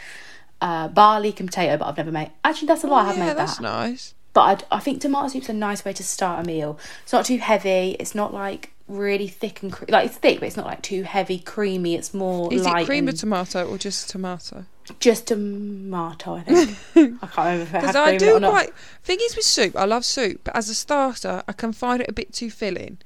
[0.60, 2.32] Uh, barley and potato, but I've never made.
[2.43, 3.02] Actually, that's a lie.
[3.02, 3.62] I have Oh, yeah, made that's that.
[3.63, 4.13] nice.
[4.34, 6.80] But I, I think tomato soup's a nice way to start a meal.
[7.04, 7.96] It's not too heavy.
[8.00, 11.04] It's not like really thick and cre- like it's thick, but it's not like too
[11.04, 11.93] heavy, creamy.
[11.96, 14.65] It's more Is it cream of and tomato or just tomato?
[15.00, 16.36] just tomato.
[16.36, 16.78] I think.
[17.24, 18.74] I can't remember Because I it do quite.
[19.04, 22.10] Thing is with soup, I love soup, but as a starter, I can find it
[22.10, 22.98] a bit too filling.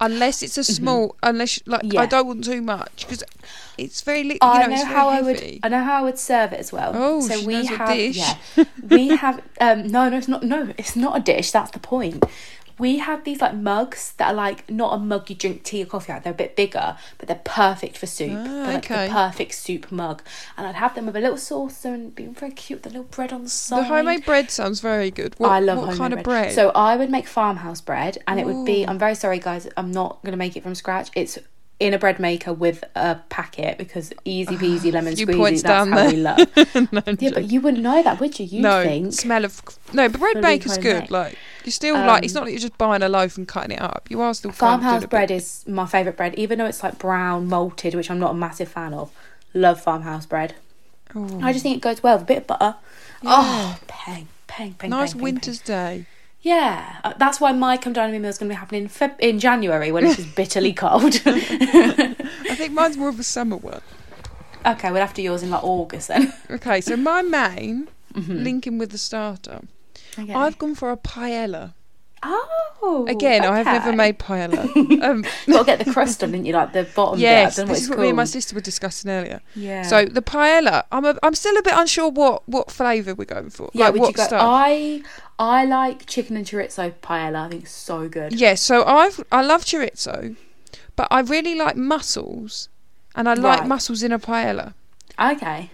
[0.00, 1.92] Unless it's a small, unless like Mm-hmm.
[1.92, 2.00] Yeah.
[2.02, 3.22] I don't want too much because
[3.78, 4.22] it's very.
[4.24, 5.60] li- You I know, it's how I would.
[5.62, 6.92] I know how I would serve it as well.
[6.94, 7.88] Oh, so she we knows a have.
[7.88, 8.16] dish.
[8.16, 9.42] Yeah, we have.
[9.60, 10.42] Um, no, no, it's not.
[10.42, 11.50] No, it's not a dish.
[11.50, 12.24] That's the point.
[12.76, 15.86] We have these like mugs that are like not a mug you drink tea or
[15.86, 16.24] coffee out.
[16.24, 18.32] They're a bit bigger, but they're perfect for soup.
[18.36, 19.06] Ah, they're like okay.
[19.06, 20.22] the perfect soup mug,
[20.56, 22.78] and I'd have them with a little saucer and being very cute.
[22.82, 23.78] with The little bread on the side.
[23.78, 25.36] The homemade bread sounds very good.
[25.38, 26.52] What, I love what kind of bread?
[26.52, 28.84] So I would make farmhouse bread, and it would be.
[28.84, 29.68] I'm very sorry, guys.
[29.76, 31.10] I'm not going to make it from scratch.
[31.14, 31.38] It's
[31.84, 35.62] in a bread maker with a packet because easy peasy lemon squeezy.
[35.62, 36.10] That's how there.
[36.10, 36.38] we love.
[36.92, 38.46] No, yeah, but you wouldn't know that, would you?
[38.46, 39.12] You'd no think.
[39.12, 39.60] smell of
[39.92, 41.10] no, but bread baker's good.
[41.10, 43.72] Like you're still like it's Um, not like you're just buying a loaf and cutting
[43.72, 44.06] it up.
[44.10, 46.98] You are still Farmhouse a bit- bread is my favourite bread, even though it's like
[46.98, 49.12] brown malted, which I'm not a massive fan of.
[49.54, 50.54] Love farmhouse bread.
[51.14, 52.74] Oh, I just think it goes well with a bit of butter.
[53.22, 53.30] Yeah.
[53.32, 54.90] Oh, pang, pang, pang.
[54.90, 56.06] nice pang, pang, winter's day.
[56.44, 58.82] Yeah, uh, that's why my Come Dine with Me meal is going to be happening
[58.82, 61.14] in, Feb- in January when it's just bitterly cold.
[61.26, 63.80] I think mine's more of a summer one.
[64.66, 66.32] okay, we'll have to yours in like August then.
[66.50, 69.62] Okay, so my main linking with the starter.
[70.18, 70.34] Okay.
[70.34, 71.72] I've gone for a paella.
[72.26, 74.64] Oh, Again, I've never made paella.
[75.04, 76.52] Um, Got to get the crust on, didn't you?
[76.54, 77.62] Like the bottom yes, bit.
[77.62, 79.40] I don't know this is what what me and my sister were discussing earlier.
[79.54, 79.82] Yeah.
[79.82, 83.50] So the paella, I'm a, I'm still a bit unsure what what flavour we're going
[83.50, 83.70] for.
[83.74, 84.24] yeah, like what you go?
[84.24, 84.40] stuff.
[84.42, 85.02] I
[85.38, 87.46] I like chicken and chorizo paella.
[87.46, 88.32] I think it's so good.
[88.38, 90.36] Yeah, so I've I love chorizo,
[90.96, 92.68] but I really like mussels,
[93.14, 93.68] and I like Right.
[93.68, 94.74] mussels in a paella.
[95.20, 95.70] Okay.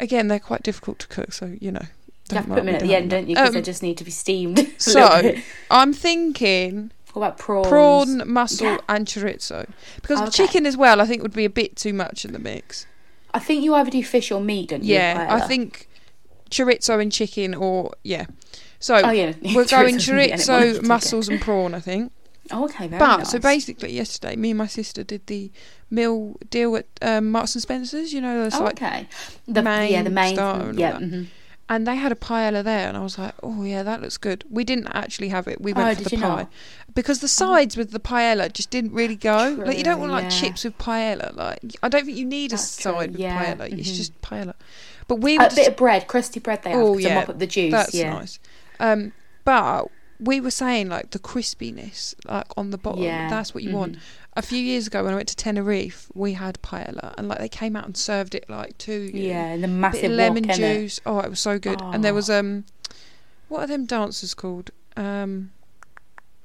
[0.00, 1.86] Again, they're quite difficult to cook, so you know.
[2.32, 3.34] You have to put them in at the end, don't you?
[3.34, 3.42] that.
[3.42, 4.66] Because they Um, just need to be steamed.
[4.78, 5.34] So.
[5.70, 7.68] I'm thinking what about prawns?
[7.68, 8.78] prawn, mussel, Yeah.
[8.88, 10.30] and chorizo because Okay.
[10.30, 11.00] chicken as well.
[11.00, 12.86] I think would be a bit too much in the mix.
[13.34, 14.94] I think you either do fish or meat, don't you?
[14.94, 15.88] Yeah, I think
[16.50, 18.26] chorizo and chicken, or yeah.
[18.80, 19.32] So Oh yeah.
[19.54, 21.74] we're going Chorizo's meat and chorizo, mussels, and prawn.
[21.74, 22.12] I think.
[22.50, 22.88] Oh, okay.
[22.88, 23.30] Very But nice.
[23.30, 25.50] so basically, yesterday, me and my sister did the
[25.90, 28.12] meal deal at um, Marks and Spencers.
[28.12, 29.06] You know, it's Oh, like, okay.
[29.46, 30.98] The main, yeah, the main starter and all yeah.
[30.98, 31.26] that.
[31.68, 34.44] And they had a paella there, and I was like, oh yeah, that looks good.
[34.50, 35.60] We didn't actually have it.
[35.60, 36.52] We went Oh, for the pie not?
[36.94, 39.56] because the sides with the paella just didn't really go.
[39.64, 40.28] like you don't want like yeah.
[40.30, 41.34] chips with paella.
[41.36, 43.72] Like I don't think you need That's a true, side with yeah, paella.
[43.78, 43.94] It's mhm.
[43.96, 44.54] just paella.
[45.08, 46.62] But we A just, bit of bread, crusty bread.
[46.62, 47.72] They have Oh, to yeah, mop up the juice.
[47.72, 48.12] that's yeah.
[48.14, 48.38] nice.
[48.80, 49.12] Um,
[49.44, 49.86] but
[50.22, 53.02] we were saying like the crispiness, like on the bottom.
[53.02, 53.96] Yeah, That's what you want.
[53.96, 54.00] mhm.
[54.34, 57.48] A few years ago when I went to Tenerife, we had paella, and like they
[57.48, 59.28] came out and served it like to you.
[59.28, 60.56] Yeah, the massive lemon innit?
[60.56, 61.00] juice.
[61.04, 61.80] Oh, it was so good.
[61.82, 62.16] And there Oh.
[62.16, 62.64] was um,
[63.48, 64.70] what are them dancers called?
[64.96, 65.50] Um,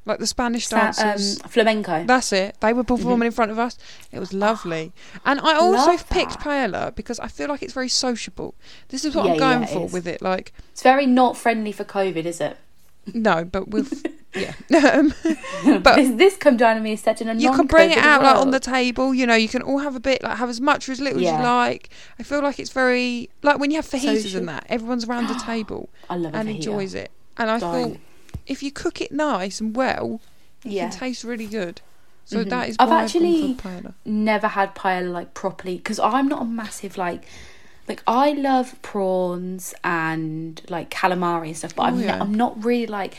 [0.05, 1.41] like the Spanish Sa- dancers.
[1.43, 2.05] um, flamenco.
[2.05, 2.55] That's it.
[2.61, 3.31] They were performing Mhm.
[3.31, 3.77] in front of us.
[4.11, 4.93] It was lovely.
[5.25, 6.39] And I also Love picked that.
[6.39, 8.55] paella because I feel like it's very sociable.
[8.87, 9.91] This is what Yeah, I'm going yeah, for is.
[9.93, 10.21] with it.
[10.21, 12.57] Like, It's very not friendly for COVID, is it?
[13.13, 14.53] No, but with yeah.
[14.93, 15.13] Um,
[15.83, 17.97] But- this, this Come Dine with Me is set in a you can bring it
[17.97, 19.13] out like on the table.
[19.13, 21.19] You know, you can all have a bit, like have as much or as little
[21.19, 21.89] as you like.
[22.19, 24.39] I feel like it's very like when you have fajitas Social.
[24.39, 24.65] and that.
[24.69, 27.11] Everyone's around the table I love it and enjoys it.
[27.37, 27.97] And I thought
[28.45, 30.21] if you cook it nice and well,
[30.65, 30.89] it Yeah.
[30.89, 31.81] can taste really good.
[32.25, 32.49] So Mhm.
[32.49, 33.93] that is I've why actually- I've gone for paella.
[34.05, 37.25] Never had paella like properly because I'm not a massive like.
[37.87, 42.07] Like I love prawns and like calamari and stuff, but Oh, I'm, yeah.
[42.17, 43.15] not, I'm not really like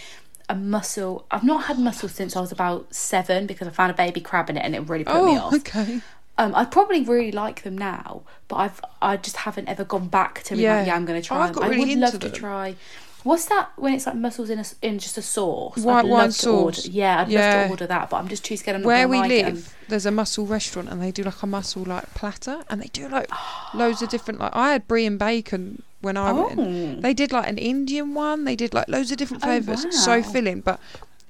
[0.48, 1.26] a mussel.
[1.30, 4.50] I've not had mussel since I was about seven because I found a baby crab
[4.50, 5.54] in it and it really put me Oh, off.
[5.54, 6.00] okay.
[6.36, 10.42] Um, I probably really like them now, but I've I just haven't ever gone back
[10.44, 10.76] to Yeah.
[10.78, 11.48] like, yeah, I'm going to try.
[11.48, 11.64] I've them.
[11.64, 12.76] I really would love into to try.
[13.24, 15.76] What's that when it's like mussels in a in just a sauce?
[15.78, 16.86] White love wine sauce.
[16.86, 16.90] Order.
[16.96, 17.64] Yeah, I'd love Yeah.
[17.64, 18.76] to order that, but I'm just too scared.
[18.76, 19.88] I'm Where we like live, It.
[19.88, 23.08] there's a mussel restaurant and they do like a mussel like platter and they do
[23.08, 23.28] like
[23.74, 26.58] loads of different like I had brie and bacon when I went.
[26.60, 28.44] Oh, They did like an Indian one.
[28.44, 29.84] They did like loads of different Oh, flavours.
[30.04, 30.78] So filling, but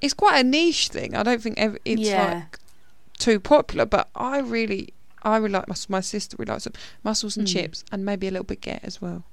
[0.02, 1.16] it's quite a niche thing.
[1.16, 2.34] I don't think ev- it's Yeah.
[2.34, 2.58] like
[3.18, 3.86] too popular.
[3.86, 7.52] But I really, I really like mus- my sister really likes them mussels and Mm.
[7.52, 9.24] chips and maybe a little bit get as well.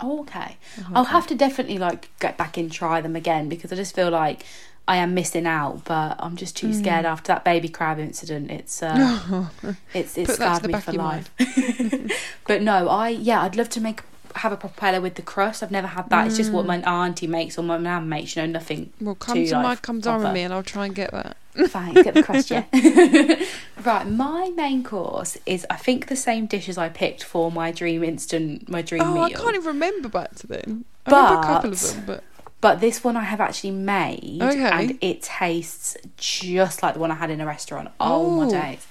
[0.00, 0.56] Oh, okay.
[0.78, 3.94] I I'll have to definitely like get back and try them again because I just
[3.94, 4.44] feel like
[4.86, 5.84] I am missing out.
[5.84, 6.74] But I'm just too Mm.
[6.74, 8.50] scared after that baby crab incident.
[8.50, 9.46] It's uh,
[9.94, 11.30] it's it's Put scarred me for life.
[12.46, 14.02] but no, I yeah, I'd love to make
[14.36, 15.62] have a propeller with the crust.
[15.62, 16.26] I've never had that.
[16.26, 16.86] It's just what my mm.
[16.86, 18.36] auntie makes or my nan makes.
[18.36, 18.92] You know, nothing.
[19.00, 21.12] well, come too, to my like, Come Dine with Me and I'll try and get
[21.12, 21.36] that.
[21.68, 22.64] Fine, get the crust, yeah.
[23.84, 27.70] right, my main course is I think the same dish as I picked for my
[27.70, 29.22] dream instant, my dream Oh, meal.
[29.22, 30.84] I can't even remember back to then.
[31.06, 32.24] I remember a couple of But- them, but
[32.60, 34.58] But this one I have actually made, Okay.
[34.64, 37.90] and it tastes just like the one I had in a restaurant.
[38.00, 38.50] Oh, my Oh.
[38.50, 38.86] days!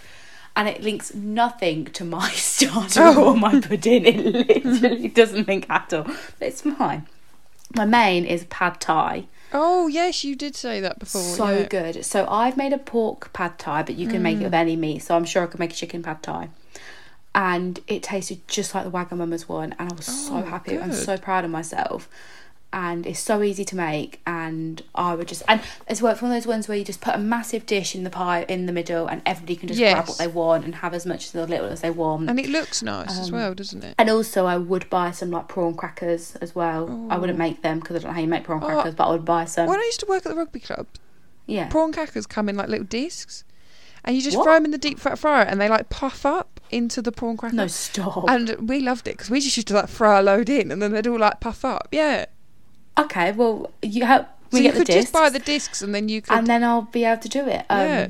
[0.55, 3.29] And it links nothing to my starter Oh.
[3.29, 4.05] or my pudding.
[4.05, 4.17] It
[4.63, 6.03] literally doesn't link at all.
[6.03, 7.07] But it's fine.
[7.75, 9.25] My main is pad thai.
[9.51, 11.21] oh yes, you did say that before.
[11.21, 11.65] so yeah.
[11.67, 12.05] good.
[12.05, 14.41] So I've made a pork pad thai, but you can make Mm.
[14.41, 14.99] it with any meat.
[14.99, 16.49] So I'm sure I could make a chicken pad thai.
[17.35, 20.77] And it tasted just like the Wagamama's one, and I was so Oh, happy.
[20.79, 22.07] I'm so proud of myself.
[22.75, 26.35] And it's so easy to make, and I would just and it's worked one of
[26.35, 29.05] those ones where you just put a massive dish in the pie in the middle,
[29.05, 31.81] and everybody can just grab what they want and have as much as little as
[31.81, 32.27] they want.
[32.31, 33.93] And it looks nice as Um, well, doesn't it?
[33.99, 37.07] And also, I would buy some like prawn crackers as well.
[37.11, 37.45] I wouldn't Oh.
[37.47, 38.65] make them because I don't know how you make prawn Oh.
[38.65, 39.67] crackers, but I would buy some.
[39.67, 40.87] when I used to work at the rugby club,
[41.45, 41.67] yeah.
[41.67, 43.43] prawn crackers come in like little discs,
[44.03, 44.45] and you just What?
[44.45, 47.37] throw them in the deep fat fryer, and they like puff up into the prawn
[47.37, 47.55] cracker.
[47.55, 48.25] No, stop.
[48.27, 50.81] And we loved it because we just used to like throw a load in, and
[50.81, 51.87] then they'd all like puff up.
[51.91, 52.25] Yeah.
[52.97, 55.81] Okay, well, you help So me you get the could discs, just buy the discs,
[55.81, 56.35] and then you could.
[56.37, 57.65] and then I'll be able to do it.
[57.69, 58.07] Um, yeah.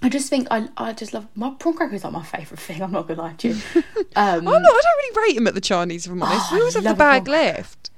[0.00, 2.82] I just think I I just love my prawn cracker is my favourite thing.
[2.82, 3.56] I'm not gonna lie to you.
[4.16, 4.56] Um, I'm not.
[4.56, 6.46] I don't really rate them at the Chinese, if I'm honest.
[6.50, 7.90] Oh, we always have the bag left.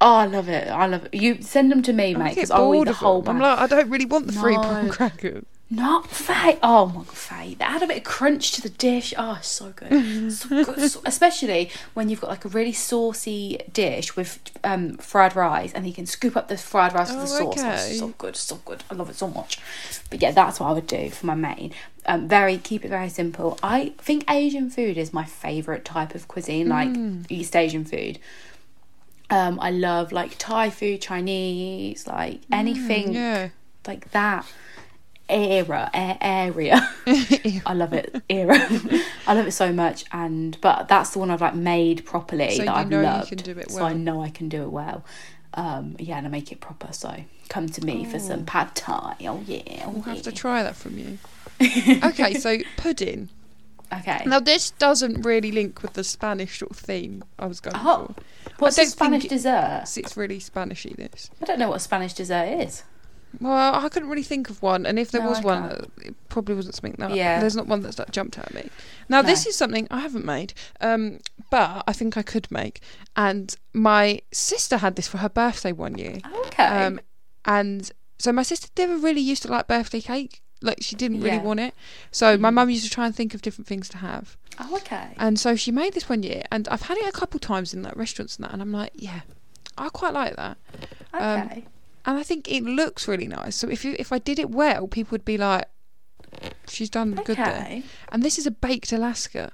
[0.00, 0.68] oh, I love it.
[0.68, 1.14] I love it.
[1.14, 3.34] You send them to me, I mate, because I'll eat the whole bag.
[3.34, 5.44] I'm like, I don't really want the free prawn crackers.
[5.72, 6.58] Not fake.
[6.64, 7.58] Oh my god, fake.
[7.58, 9.14] They add a bit of crunch to the dish.
[9.16, 10.32] Oh, it's so good.
[10.32, 10.90] so good.
[10.90, 15.86] So- especially when you've got like a really saucy dish with um, fried rice and
[15.86, 17.58] you can scoop up the fried rice with the Oh, sauce.
[17.64, 17.94] Oh, okay.
[17.94, 18.82] so good, so good.
[18.90, 19.58] I love it so much.
[20.10, 21.72] But yeah, that's what I would do for my main.
[22.04, 23.56] Um, very keep it very simple.
[23.62, 27.26] I think Asian food is my favourite type of cuisine, like Mm.
[27.28, 28.18] East Asian food.
[29.28, 33.48] Um, I love like Thai food, Chinese, like anything Mm, Yeah.
[33.86, 34.44] like that
[35.30, 36.88] era a- area.
[37.66, 38.56] I love it era.
[39.26, 42.64] I love it so much and but that's the one i've like made properly So
[42.64, 43.28] that i've know you loved.
[43.28, 45.04] can do it so i know i can do it well.
[45.54, 49.16] Um yeah and i make it proper so come to me for some pad thai.
[49.22, 51.18] Oh yeah oh, We'll have to try that from you.
[52.04, 53.28] okay, so pudding.
[53.92, 54.22] okay.
[54.26, 58.14] Now this doesn't really link with the Spanish sort of theme I was going Oh,
[58.16, 58.50] for.
[58.60, 59.80] what's a spanish dessert?
[59.82, 61.30] It's, it's really Spanishy this.
[61.42, 62.84] i don't know what a spanish dessert is
[63.40, 65.92] Well, I couldn't really think of one, and if there No, was I one, can't.
[66.02, 67.12] it probably wasn't something that.
[67.12, 67.38] Yeah.
[67.40, 68.70] There's not one that's that jumped out at me.
[69.08, 69.50] Now, this No.
[69.50, 72.80] is something I haven't made, um, but I think I could make.
[73.14, 76.18] And my sister had this for her birthday one year.
[76.46, 77.00] okay Um,
[77.44, 80.42] and so my sister never really used to like birthday cake.
[80.62, 81.42] Like she didn't really Yeah.
[81.42, 81.74] want it.
[82.10, 82.54] So my Mhm.
[82.54, 84.36] mum used to try and think of different things to have.
[84.58, 87.38] oh okay And so she made this one year, and I've had it a couple
[87.40, 89.20] times in like restaurants and that, and I'm like, yeah,
[89.78, 90.58] I quite like that.
[91.14, 91.64] um, okay
[92.06, 93.56] And I think it looks really nice.
[93.56, 95.66] So if you if I did it well, people would be like,
[96.68, 97.46] she's done good there.
[97.46, 99.52] okay And this is a baked Alaska.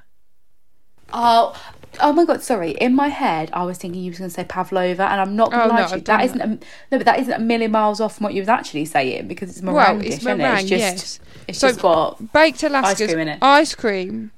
[1.13, 1.55] Oh,
[2.01, 2.43] oh my god!
[2.43, 2.73] Sorry.
[2.73, 5.51] In my head, I was thinking you was going to say pavlova, and I'm not
[5.53, 6.01] going Oh, to no, lie to you.
[6.03, 6.59] That isn't a, no,
[6.99, 9.63] but that isn't a million miles off from what you was actually saying because it's
[9.63, 9.77] meringue.
[9.77, 10.61] well, it's isn't meringue, it?
[10.63, 11.21] It's just, yes.
[11.47, 13.39] It's So- just got Baked Alaska's cream in it.
[13.41, 14.33] ice cream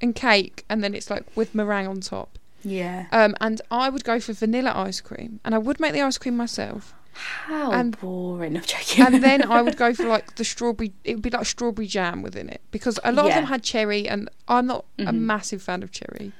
[0.00, 2.38] and cake, and then it's like with meringue on top.
[2.62, 3.06] yeah.
[3.10, 6.18] Um, and I would go for vanilla ice cream, and I would make the ice
[6.18, 6.94] cream myself.
[7.12, 8.56] How and- boring!
[8.58, 9.04] I'm joking.
[9.06, 10.92] And then I would go for like the strawberry.
[11.04, 14.08] It would be like strawberry jam within it because a lot of them had cherry,
[14.08, 15.18] and I'm not a Mhm.
[15.20, 16.32] massive fan of cherry.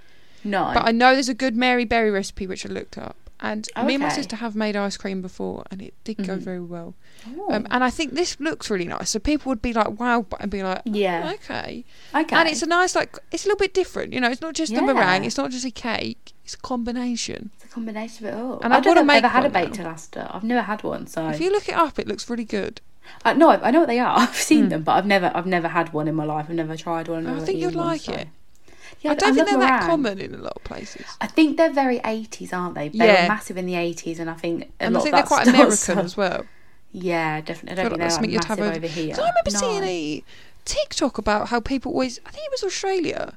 [0.45, 3.69] no, But I know there's a good Mary Berry recipe which I looked up, and
[3.77, 6.41] Oh, me and my sister have made ice cream before, and it did go Mhm.
[6.41, 6.95] very well.
[7.39, 7.53] Oh.
[7.55, 10.51] Um, and I think this looks really nice, so people would be like, "Wow!" and
[10.51, 11.31] be like, yeah.
[11.35, 12.35] "Okay." Okay.
[12.37, 14.13] And it's a nice, like, it's a little bit different.
[14.13, 17.51] You know, it's not just the meringue, it's not just a cake, it's a combination.
[17.57, 18.61] It's a combination of it all.
[18.61, 19.85] And I I don't think I've ever had a baked now.
[19.85, 20.31] Alaska.
[20.35, 22.81] I've never had one, so If you look it up, it looks really good.
[23.25, 24.19] I, no, I, I know what they are.
[24.19, 24.69] I've seen Hmm.
[24.71, 26.47] them, but I've never, I've never had one in my life.
[26.49, 27.27] I've never tried one.
[27.27, 28.29] I think you'd eaten one, like so- it.
[29.01, 31.07] Yeah, I don't think they're that common in a lot of places.
[31.21, 32.89] I think they're very 80s, aren't they?
[32.91, 33.23] They Yeah.
[33.23, 35.43] were massive in the 80s, and I think a And I think of they're quite
[35.47, 36.45] stuff- American as well.
[36.93, 37.73] Yeah, definitely.
[37.73, 39.15] I don't like think that's they're like massive over- over here.
[39.15, 39.59] I remember No.
[39.59, 40.25] seeing a
[40.65, 43.37] TikTok about how people always, I think it was Australia,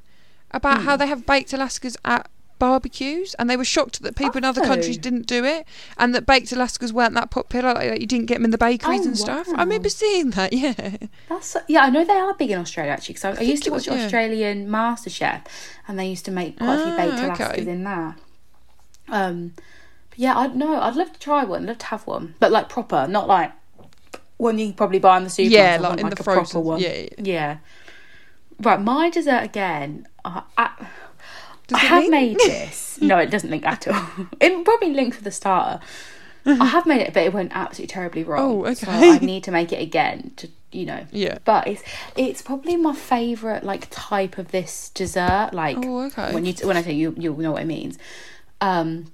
[0.52, 0.84] about Hmm.
[0.84, 4.60] how they have baked Alaskas at barbecues, and they were shocked that people in other
[4.62, 5.00] countries Oh.
[5.00, 5.66] didn't do it,
[5.98, 8.58] and that baked Alaskas weren't that popular, like that you didn't get them in the
[8.58, 9.48] bakeries Oh, and stuff.
[9.54, 10.96] I remember seeing that, yeah.
[11.28, 13.14] That's yeah, I know they are big in Australia actually.
[13.14, 14.04] Because I, I, think used to it was, watch yeah.
[14.04, 15.42] Australian MasterChef,
[15.88, 17.62] and they used to make quite a few Ah, baked okay.
[17.62, 18.16] Alaskas in there.
[19.08, 19.52] Um,
[20.10, 21.62] but yeah, I know I'd love to try one.
[21.64, 23.52] I'd love to have one, but like proper, not like
[24.38, 25.80] one you can probably buy in the supermarket.
[25.80, 26.80] Yeah, like in like the a proper one.
[26.80, 27.08] yeah, yeah.
[27.18, 27.56] yeah.
[28.58, 30.08] Right, my dessert again.
[30.24, 30.86] Uh, I,
[31.66, 32.10] Does I have link?
[32.10, 32.98] made this.
[33.00, 34.06] No, it doesn't link at all.
[34.40, 35.80] It probably links with the starter.
[36.48, 38.64] I have made it, but it went absolutely terribly wrong.
[38.64, 38.86] Oh, So.
[38.88, 41.04] I need to make it again to, you know.
[41.10, 41.38] Yeah.
[41.44, 41.82] But it's
[42.16, 45.50] it's probably my favourite like type of this dessert.
[45.52, 46.32] Like Oh, okay.
[46.32, 47.98] when you when I say you you'll know what it means.
[48.60, 49.10] Um,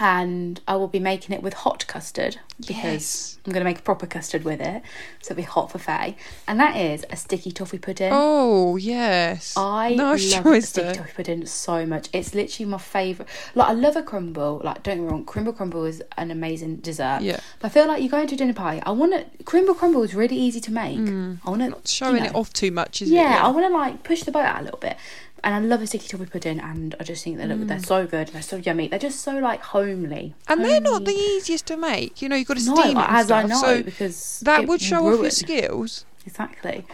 [0.00, 3.38] and I will be making it with hot custard because Yes.
[3.44, 4.82] I'm going to make a proper custard with it.
[5.20, 8.10] So it'll be hot for Faye, and that is a sticky toffee pudding.
[8.12, 9.54] Oh, yes.
[9.56, 12.08] I nice love choice sticky toffee pudding so much.
[12.12, 13.28] It's literally my favourite.
[13.54, 14.60] Like I love a crumble.
[14.64, 17.20] Like don't get me wrong, crumble crumble is an amazing dessert.
[17.22, 17.40] Yeah.
[17.58, 18.80] But I feel like you're going to a dinner party.
[18.82, 20.98] I want to crumble crumble is really easy to make.
[20.98, 21.38] Mm.
[21.44, 23.44] I want to Not showing it off too much, is yeah, it?
[23.44, 24.96] I want to like push the boat out a little bit.
[25.44, 27.68] And I love a sticky toffee pudding, and I just think they look Mm.
[27.68, 28.28] they're so good.
[28.28, 28.88] They're so yummy.
[28.88, 30.34] They're just so like homely.
[30.48, 32.20] And they're not the easiest to make.
[32.20, 33.44] You know, you've got to no, steam it as stuff.
[33.44, 36.04] I know so because that would show off your skills.
[36.26, 36.84] Exactly.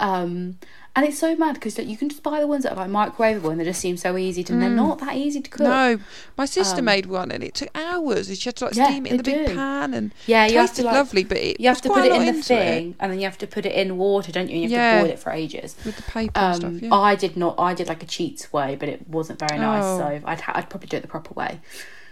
[0.00, 0.58] Um,
[0.96, 3.14] and it's so mad because like, you can just buy the ones that are like
[3.16, 4.52] microwavable and they just seem so easy to.
[4.52, 5.66] And they're not that easy to cook.
[5.66, 5.98] Mm.
[5.98, 6.04] No,
[6.36, 8.28] my sister Um, made one and it took hours.
[8.38, 9.54] She had to like Yeah, steam it in the big do.
[9.54, 12.12] pan and Yeah, you tasted to like lovely, but it you have to put it
[12.12, 14.54] in the thing, and then you have to put it in water, don't you?
[14.62, 14.98] And you have Yeah.
[15.00, 15.74] to boil it for ages.
[15.84, 16.82] with the paper and Um, stuff.
[16.90, 16.94] Yeah.
[16.94, 17.56] I did not.
[17.58, 19.82] I did like a cheats way, but it wasn't very nice.
[19.84, 19.98] Oh.
[19.98, 21.60] So I'd ha- I'd probably do it the proper way.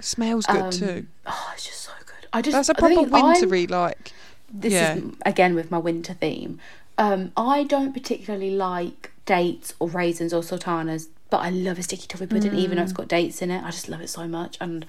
[0.00, 1.06] smells good um, too.
[1.26, 2.26] Oh, it's just so good.
[2.32, 4.12] I just That's a proper is, I'm- wintry like.
[4.52, 6.58] this is again with my winter theme.
[7.02, 12.06] Um, I don't particularly like dates or raisins or sultanas, but I love a sticky
[12.06, 13.64] toffee pudding, even though it's got dates in it.
[13.64, 14.86] I just love it so much, and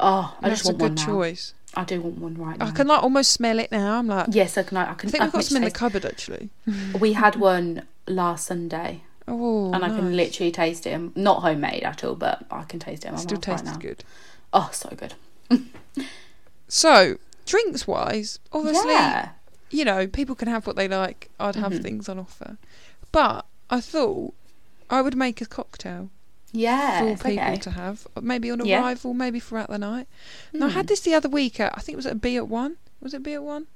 [0.00, 1.06] oh, I That's just want one good now.
[1.06, 1.54] choice.
[1.74, 2.66] I do want one right now.
[2.66, 3.98] I can like almost smell it now.
[3.98, 4.76] I'm like, Yes, I can.
[4.78, 5.08] I can.
[5.08, 6.50] I think we've got some in the cupboard actually.
[7.00, 11.16] We had one last Sunday, Oh, and I can literally taste it.
[11.16, 13.08] Not homemade at all, but I can taste it.
[13.08, 14.04] in my still mouth right tastes good.
[14.52, 15.14] Oh, so good.
[16.68, 19.28] So drinks wise, obviously, yeah.
[19.70, 21.28] You know, people can have what they like.
[21.40, 21.82] I'd have Mhm.
[21.82, 22.56] things on offer,
[23.12, 24.34] but I thought
[24.88, 26.10] I would make a cocktail
[26.52, 27.00] Yeah.
[27.16, 27.56] for people okay.
[27.56, 28.80] to have, maybe on Yeah.
[28.82, 30.06] arrival, maybe throughout the night.
[30.52, 32.36] And I had Hmm, this the other week at I think it was at Be
[32.36, 32.76] At One.
[33.00, 33.66] Was it Be At One?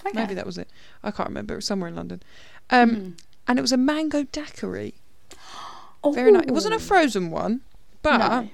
[0.00, 0.12] okay.
[0.18, 0.68] Maybe that was it.
[1.04, 1.54] I can't remember.
[1.54, 2.22] It was somewhere in London.
[2.70, 3.12] Um, Mm.
[3.48, 4.94] and it was a mango daiquiri.
[6.14, 6.44] Very nice.
[6.46, 7.60] It wasn't a frozen one,
[8.02, 8.48] but No.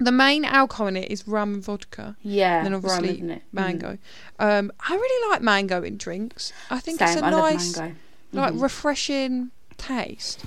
[0.00, 2.16] The main alcohol in it is rum and vodka.
[2.22, 2.56] Yeah.
[2.64, 3.42] and then rum, obviously isn't it?
[3.42, 3.52] Mm.
[3.52, 3.98] Mango.
[4.38, 6.52] Um, I really like mango in drinks.
[6.70, 7.08] I think Same.
[7.08, 7.96] it's a I nice, mango.
[8.32, 10.44] like refreshing taste.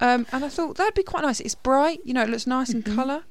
[0.00, 1.38] Um, and I thought that'd be quite nice.
[1.40, 2.94] It's bright, you know, it looks nice in Mhm.
[2.96, 3.22] colour,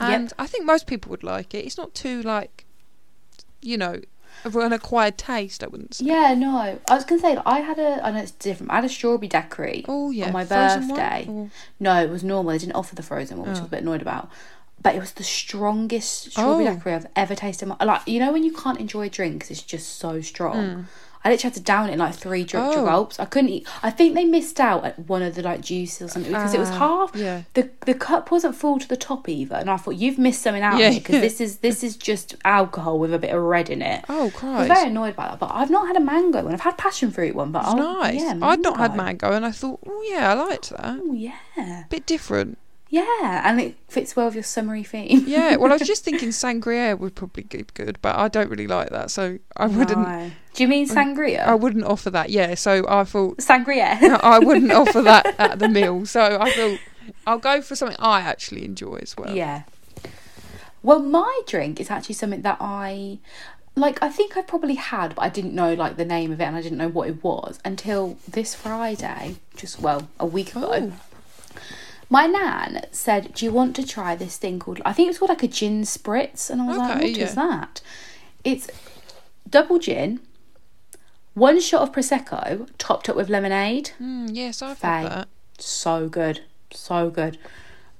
[0.00, 0.10] Yep.
[0.10, 1.64] and I think most people would like it.
[1.66, 2.64] It's not too like,
[3.60, 4.00] you know,
[4.44, 5.62] an acquired taste.
[5.64, 6.04] I wouldn't say.
[6.06, 6.56] Yeah, no.
[6.88, 8.04] I was gonna say I had a.
[8.04, 8.70] I know it's different.
[8.70, 9.84] I had a strawberry daiquiri.
[9.88, 11.26] Oh yeah, On my frozen birthday.
[11.28, 11.50] Or-
[11.80, 12.52] No, it was normal.
[12.52, 13.62] They didn't offer the frozen one, which I Oh.
[13.62, 14.30] was a bit annoyed about.
[14.86, 16.74] But it was the strongest strawberry Oh.
[16.74, 17.66] daiquiri I've ever tasted.
[17.66, 20.56] my- Like you know when you can't enjoy a drink 'cause it's just so strong.
[20.56, 20.84] Mm.
[21.24, 22.84] I literally had to down it in like three drip Oh.
[22.84, 23.18] gulps.
[23.18, 23.66] I couldn't eat.
[23.82, 26.60] I think they missed out at one of the like juices or something because it
[26.60, 27.16] was Ah, half.
[27.16, 27.42] Yeah.
[27.54, 30.62] The the cup wasn't full to the top either, and I thought you've missed something
[30.62, 33.82] out Yeah, because this is this is just alcohol with a bit of red in
[33.82, 34.04] it.
[34.08, 34.68] Oh I was Christ.
[34.68, 36.54] very annoyed by that, but I've not had a mango one.
[36.54, 38.20] I've had passion fruit one, but It's I'll, nice.
[38.20, 39.26] Yeah, I'd not had mango.
[39.26, 41.00] mango, and I thought, oh yeah, I liked that.
[41.02, 42.56] Oh yeah, Bit different.
[42.96, 45.24] Yeah, and it fits well with your summery theme.
[45.26, 45.56] Yeah.
[45.56, 48.88] Well, I was just thinking sangria would probably be good, but I don't really like
[48.90, 49.98] that, so I wouldn't.
[49.98, 50.30] No.
[50.54, 51.44] Do you mean sangria?
[51.44, 52.30] I wouldn't offer that.
[52.30, 52.54] Yeah.
[52.54, 54.00] So I thought Sangria.
[54.22, 56.06] I wouldn't offer that at the meal.
[56.06, 56.78] So I thought
[57.26, 59.36] I'll go for something I actually enjoy as well.
[59.36, 59.64] Yeah.
[60.82, 63.18] Well, my drink is actually something that I
[63.74, 64.02] like.
[64.02, 66.56] I think I probably had, but I didn't know like the name of it, and
[66.56, 70.70] I didn't know what it was until this Friday, just well a week ago.
[70.72, 70.92] Oh.
[72.08, 74.80] My nan said, "Do you want to try this thing called?
[74.84, 77.18] I think it was called like a gin spritz," and I was like, Okay, "What
[77.18, 77.34] is yeah.
[77.34, 77.80] that?"
[78.44, 78.68] It's
[79.48, 80.20] double gin,
[81.34, 84.86] one shot of prosecco topped up with lemonade Mm, yes, I've Faye.
[85.02, 85.28] had that.
[85.58, 87.38] so good, so good.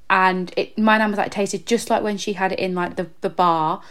[0.09, 2.77] And it, my nan was like, it tasted just like when she had it in
[2.77, 3.83] like the, the bar.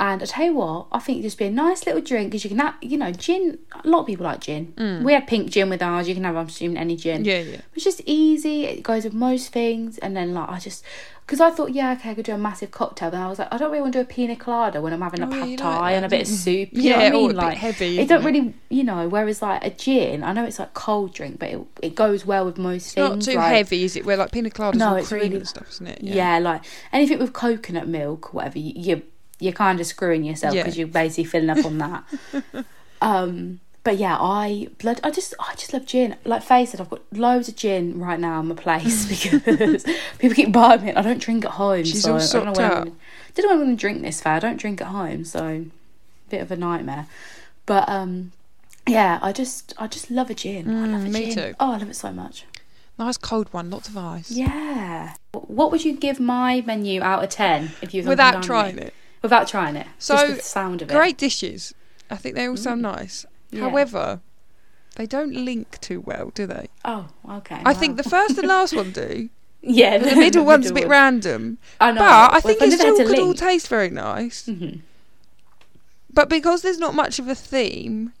[0.00, 2.44] And I tell you what, I think it'd just be a nice little drink because
[2.44, 3.58] you can have, you know, gin.
[3.84, 5.02] A lot of people like gin.
[5.04, 6.08] We had pink gin with ours.
[6.08, 7.24] You can have, I'm assuming, any gin.
[7.24, 7.26] Mm.
[7.26, 7.60] Yeah, yeah.
[7.74, 8.64] It's just easy.
[8.66, 9.98] It goes with most things.
[9.98, 10.84] And then like I just,
[11.26, 13.10] because I thought, yeah, okay, I could do a massive cocktail.
[13.10, 15.00] Then I was like, I don't really want to do a pina colada when I'm
[15.00, 16.34] having a Oh, yeah, pad thai like and a bit of you?
[16.36, 16.68] soup.
[16.74, 17.26] You know what I Yeah, mean?
[17.30, 19.08] bit Like heavy, It don't really, you know.
[19.08, 22.44] Whereas like a gin, I know it's like cold drink, but it, it goes well
[22.44, 23.26] with most Not things.
[23.26, 24.06] Not too like- heavy, is it?
[24.06, 26.02] Where like pina coladas No, it's cream really- and stuff, isn't it?
[26.04, 26.38] Yeah.
[26.38, 29.02] like anything with coconut milk, whatever, you, you
[29.40, 30.62] you're kind of screwing yourself Yeah.
[30.62, 32.04] because you're basically filling up on that.
[33.00, 35.00] um, but yeah, I blood.
[35.02, 36.16] I just I just love gin.
[36.24, 39.06] Like Faye said, I've got loads of gin right now in my place
[39.46, 39.84] because
[40.18, 40.92] people keep buying me.
[40.92, 42.84] I don't drink at home, She's so all I don't know when up.
[43.34, 44.20] don't know when I'm going to drink this.
[44.20, 45.64] Faye, I don't drink at home, so
[46.28, 47.06] bit of a nightmare.
[47.64, 48.32] But um,
[48.86, 50.68] yeah, I just I just love a gin.
[50.68, 51.34] I love a Mm, me gin.
[51.34, 51.54] too.
[51.60, 52.44] Oh, I love it so much.
[52.98, 54.30] Nice cold one, lots of ice.
[54.32, 55.14] Yeah.
[55.32, 58.92] What would you give my menu out of ten if you Without trying it.
[59.22, 59.86] Without trying it.
[59.98, 60.94] So, the sound of it.
[60.94, 61.74] Great dishes.
[62.10, 63.26] I think they all sound nice.
[63.50, 63.62] Yeah.
[63.62, 64.20] However,
[64.96, 66.68] they don't link too well, do they?
[66.84, 67.60] Oh, okay.
[67.64, 69.28] I think the first and last one do.
[69.60, 71.58] yeah, The middle one's a bit random.
[71.80, 71.98] I know.
[72.00, 74.46] But I Well, think it still could all taste very nice.
[74.46, 74.80] Mhm.
[76.12, 78.12] But because there's not much of a theme,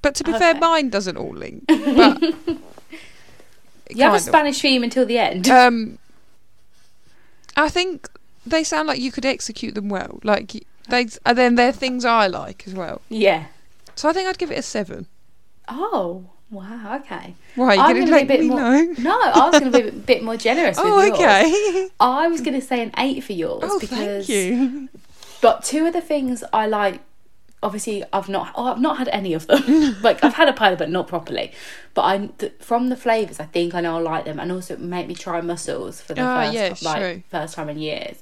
[0.00, 1.64] but to be fair, mine doesn't all link.
[3.88, 4.22] But You have a of.
[4.22, 5.48] Spanish theme until the end.
[5.50, 5.98] Um,
[7.56, 8.08] I think
[8.46, 10.20] they sound like you could execute them well.
[10.24, 10.52] Like
[10.88, 13.00] they, and then they're things I like as well.
[13.08, 13.46] yeah.
[13.94, 15.06] So I think I'd give it a seven.
[15.68, 16.96] Oh, wow.
[17.04, 17.34] Okay.
[17.56, 17.76] Why?
[17.76, 18.94] are You gonna gonna let be a bit me more- know?
[18.98, 20.76] No, I was going to be a bit more generous.
[20.78, 21.88] with Oh, okay.
[22.00, 24.88] I was going to say an eight for yours Oh, because thank you.
[25.42, 27.00] But two of the things I like,
[27.62, 28.52] obviously, I've not.
[28.54, 29.96] Oh, I've not had any of them.
[30.02, 31.52] like I've had a pie, but not properly.
[31.94, 34.74] But I, th- from the flavors, I think I know I like them, and also
[34.74, 37.22] it make me try mussels for the Ah, first, yeah, like true.
[37.30, 38.16] first time in years.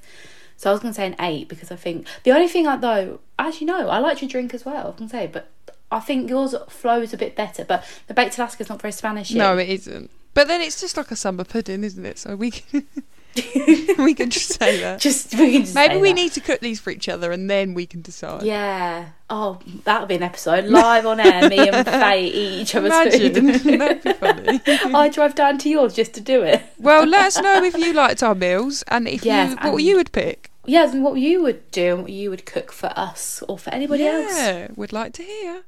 [0.57, 3.19] So I was gonna say an eight because I think the only thing I though,
[3.39, 4.87] actually no, I like your drink as well.
[4.93, 5.49] I gonna say, but
[5.91, 7.65] I think yours flows a bit better.
[7.65, 9.31] But the baked Alaska is not very Spanish.
[9.33, 10.11] No, it isn't.
[10.33, 12.17] But then it's just like a summer pudding, isn't it?
[12.19, 12.87] So we can,
[13.97, 14.99] we can just say that.
[14.99, 16.15] just we can just Maybe we that.
[16.15, 18.43] need to cook these for each other, and then we can decide.
[18.43, 19.09] Yeah.
[19.29, 21.47] Oh, that'll be an episode live on air.
[21.49, 23.79] Me and Faye eat each other's Imagine food.
[23.79, 24.59] that'd be funny.
[24.93, 26.61] I drive down to yours just to do it.
[26.77, 29.81] Well, let us know if you liked our meals and if Yes, you what and-
[29.81, 30.51] you would pick.
[30.65, 33.69] yeah, and what you would do and what you would cook for us or for
[33.73, 34.35] anybody else.
[34.37, 35.63] Yeah, we'd like to hear.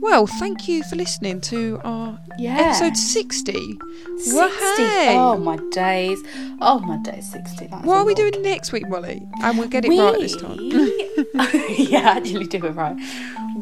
[0.00, 2.56] Well, thank you for listening to our Yeah.
[2.58, 3.78] episode 60.
[4.18, 4.34] 60.
[4.36, 5.16] Wahey!
[5.16, 6.22] Oh my days.
[6.60, 7.66] Oh my days, 60.
[7.66, 9.22] That's What are we doing next week, Molly?
[9.42, 10.58] And we'll get it right this time.
[11.78, 12.96] yeah, actually do it right.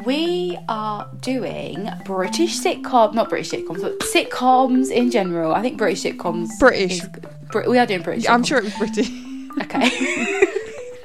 [0.05, 5.53] We are doing British sitcom, not British sitcoms, but sitcoms in general.
[5.53, 6.47] I think British sitcoms.
[6.59, 7.03] British.
[7.03, 7.09] is-
[7.67, 8.29] we are doing British.
[8.29, 9.09] I'm sure it was British.
[9.61, 10.45] Okay.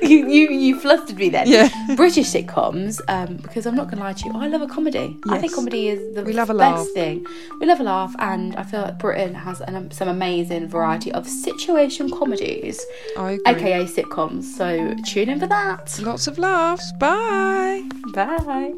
[0.08, 1.46] you, you you flustered me then.
[1.48, 1.68] Yeah.
[1.96, 5.16] British sitcoms, um, because I'm not gonna lie to you, I love a comedy.
[5.28, 6.88] I think comedy is the We love a best laugh.
[6.94, 7.26] thing.
[7.60, 11.26] We love a laugh, and I feel like Britain has an, some amazing variety of
[11.28, 12.84] situation comedies,
[13.16, 14.44] aka sitcoms.
[14.44, 15.98] So tune in for that.
[16.02, 16.92] Lots of laughs.
[16.98, 17.82] Bye.
[18.12, 18.74] Bye.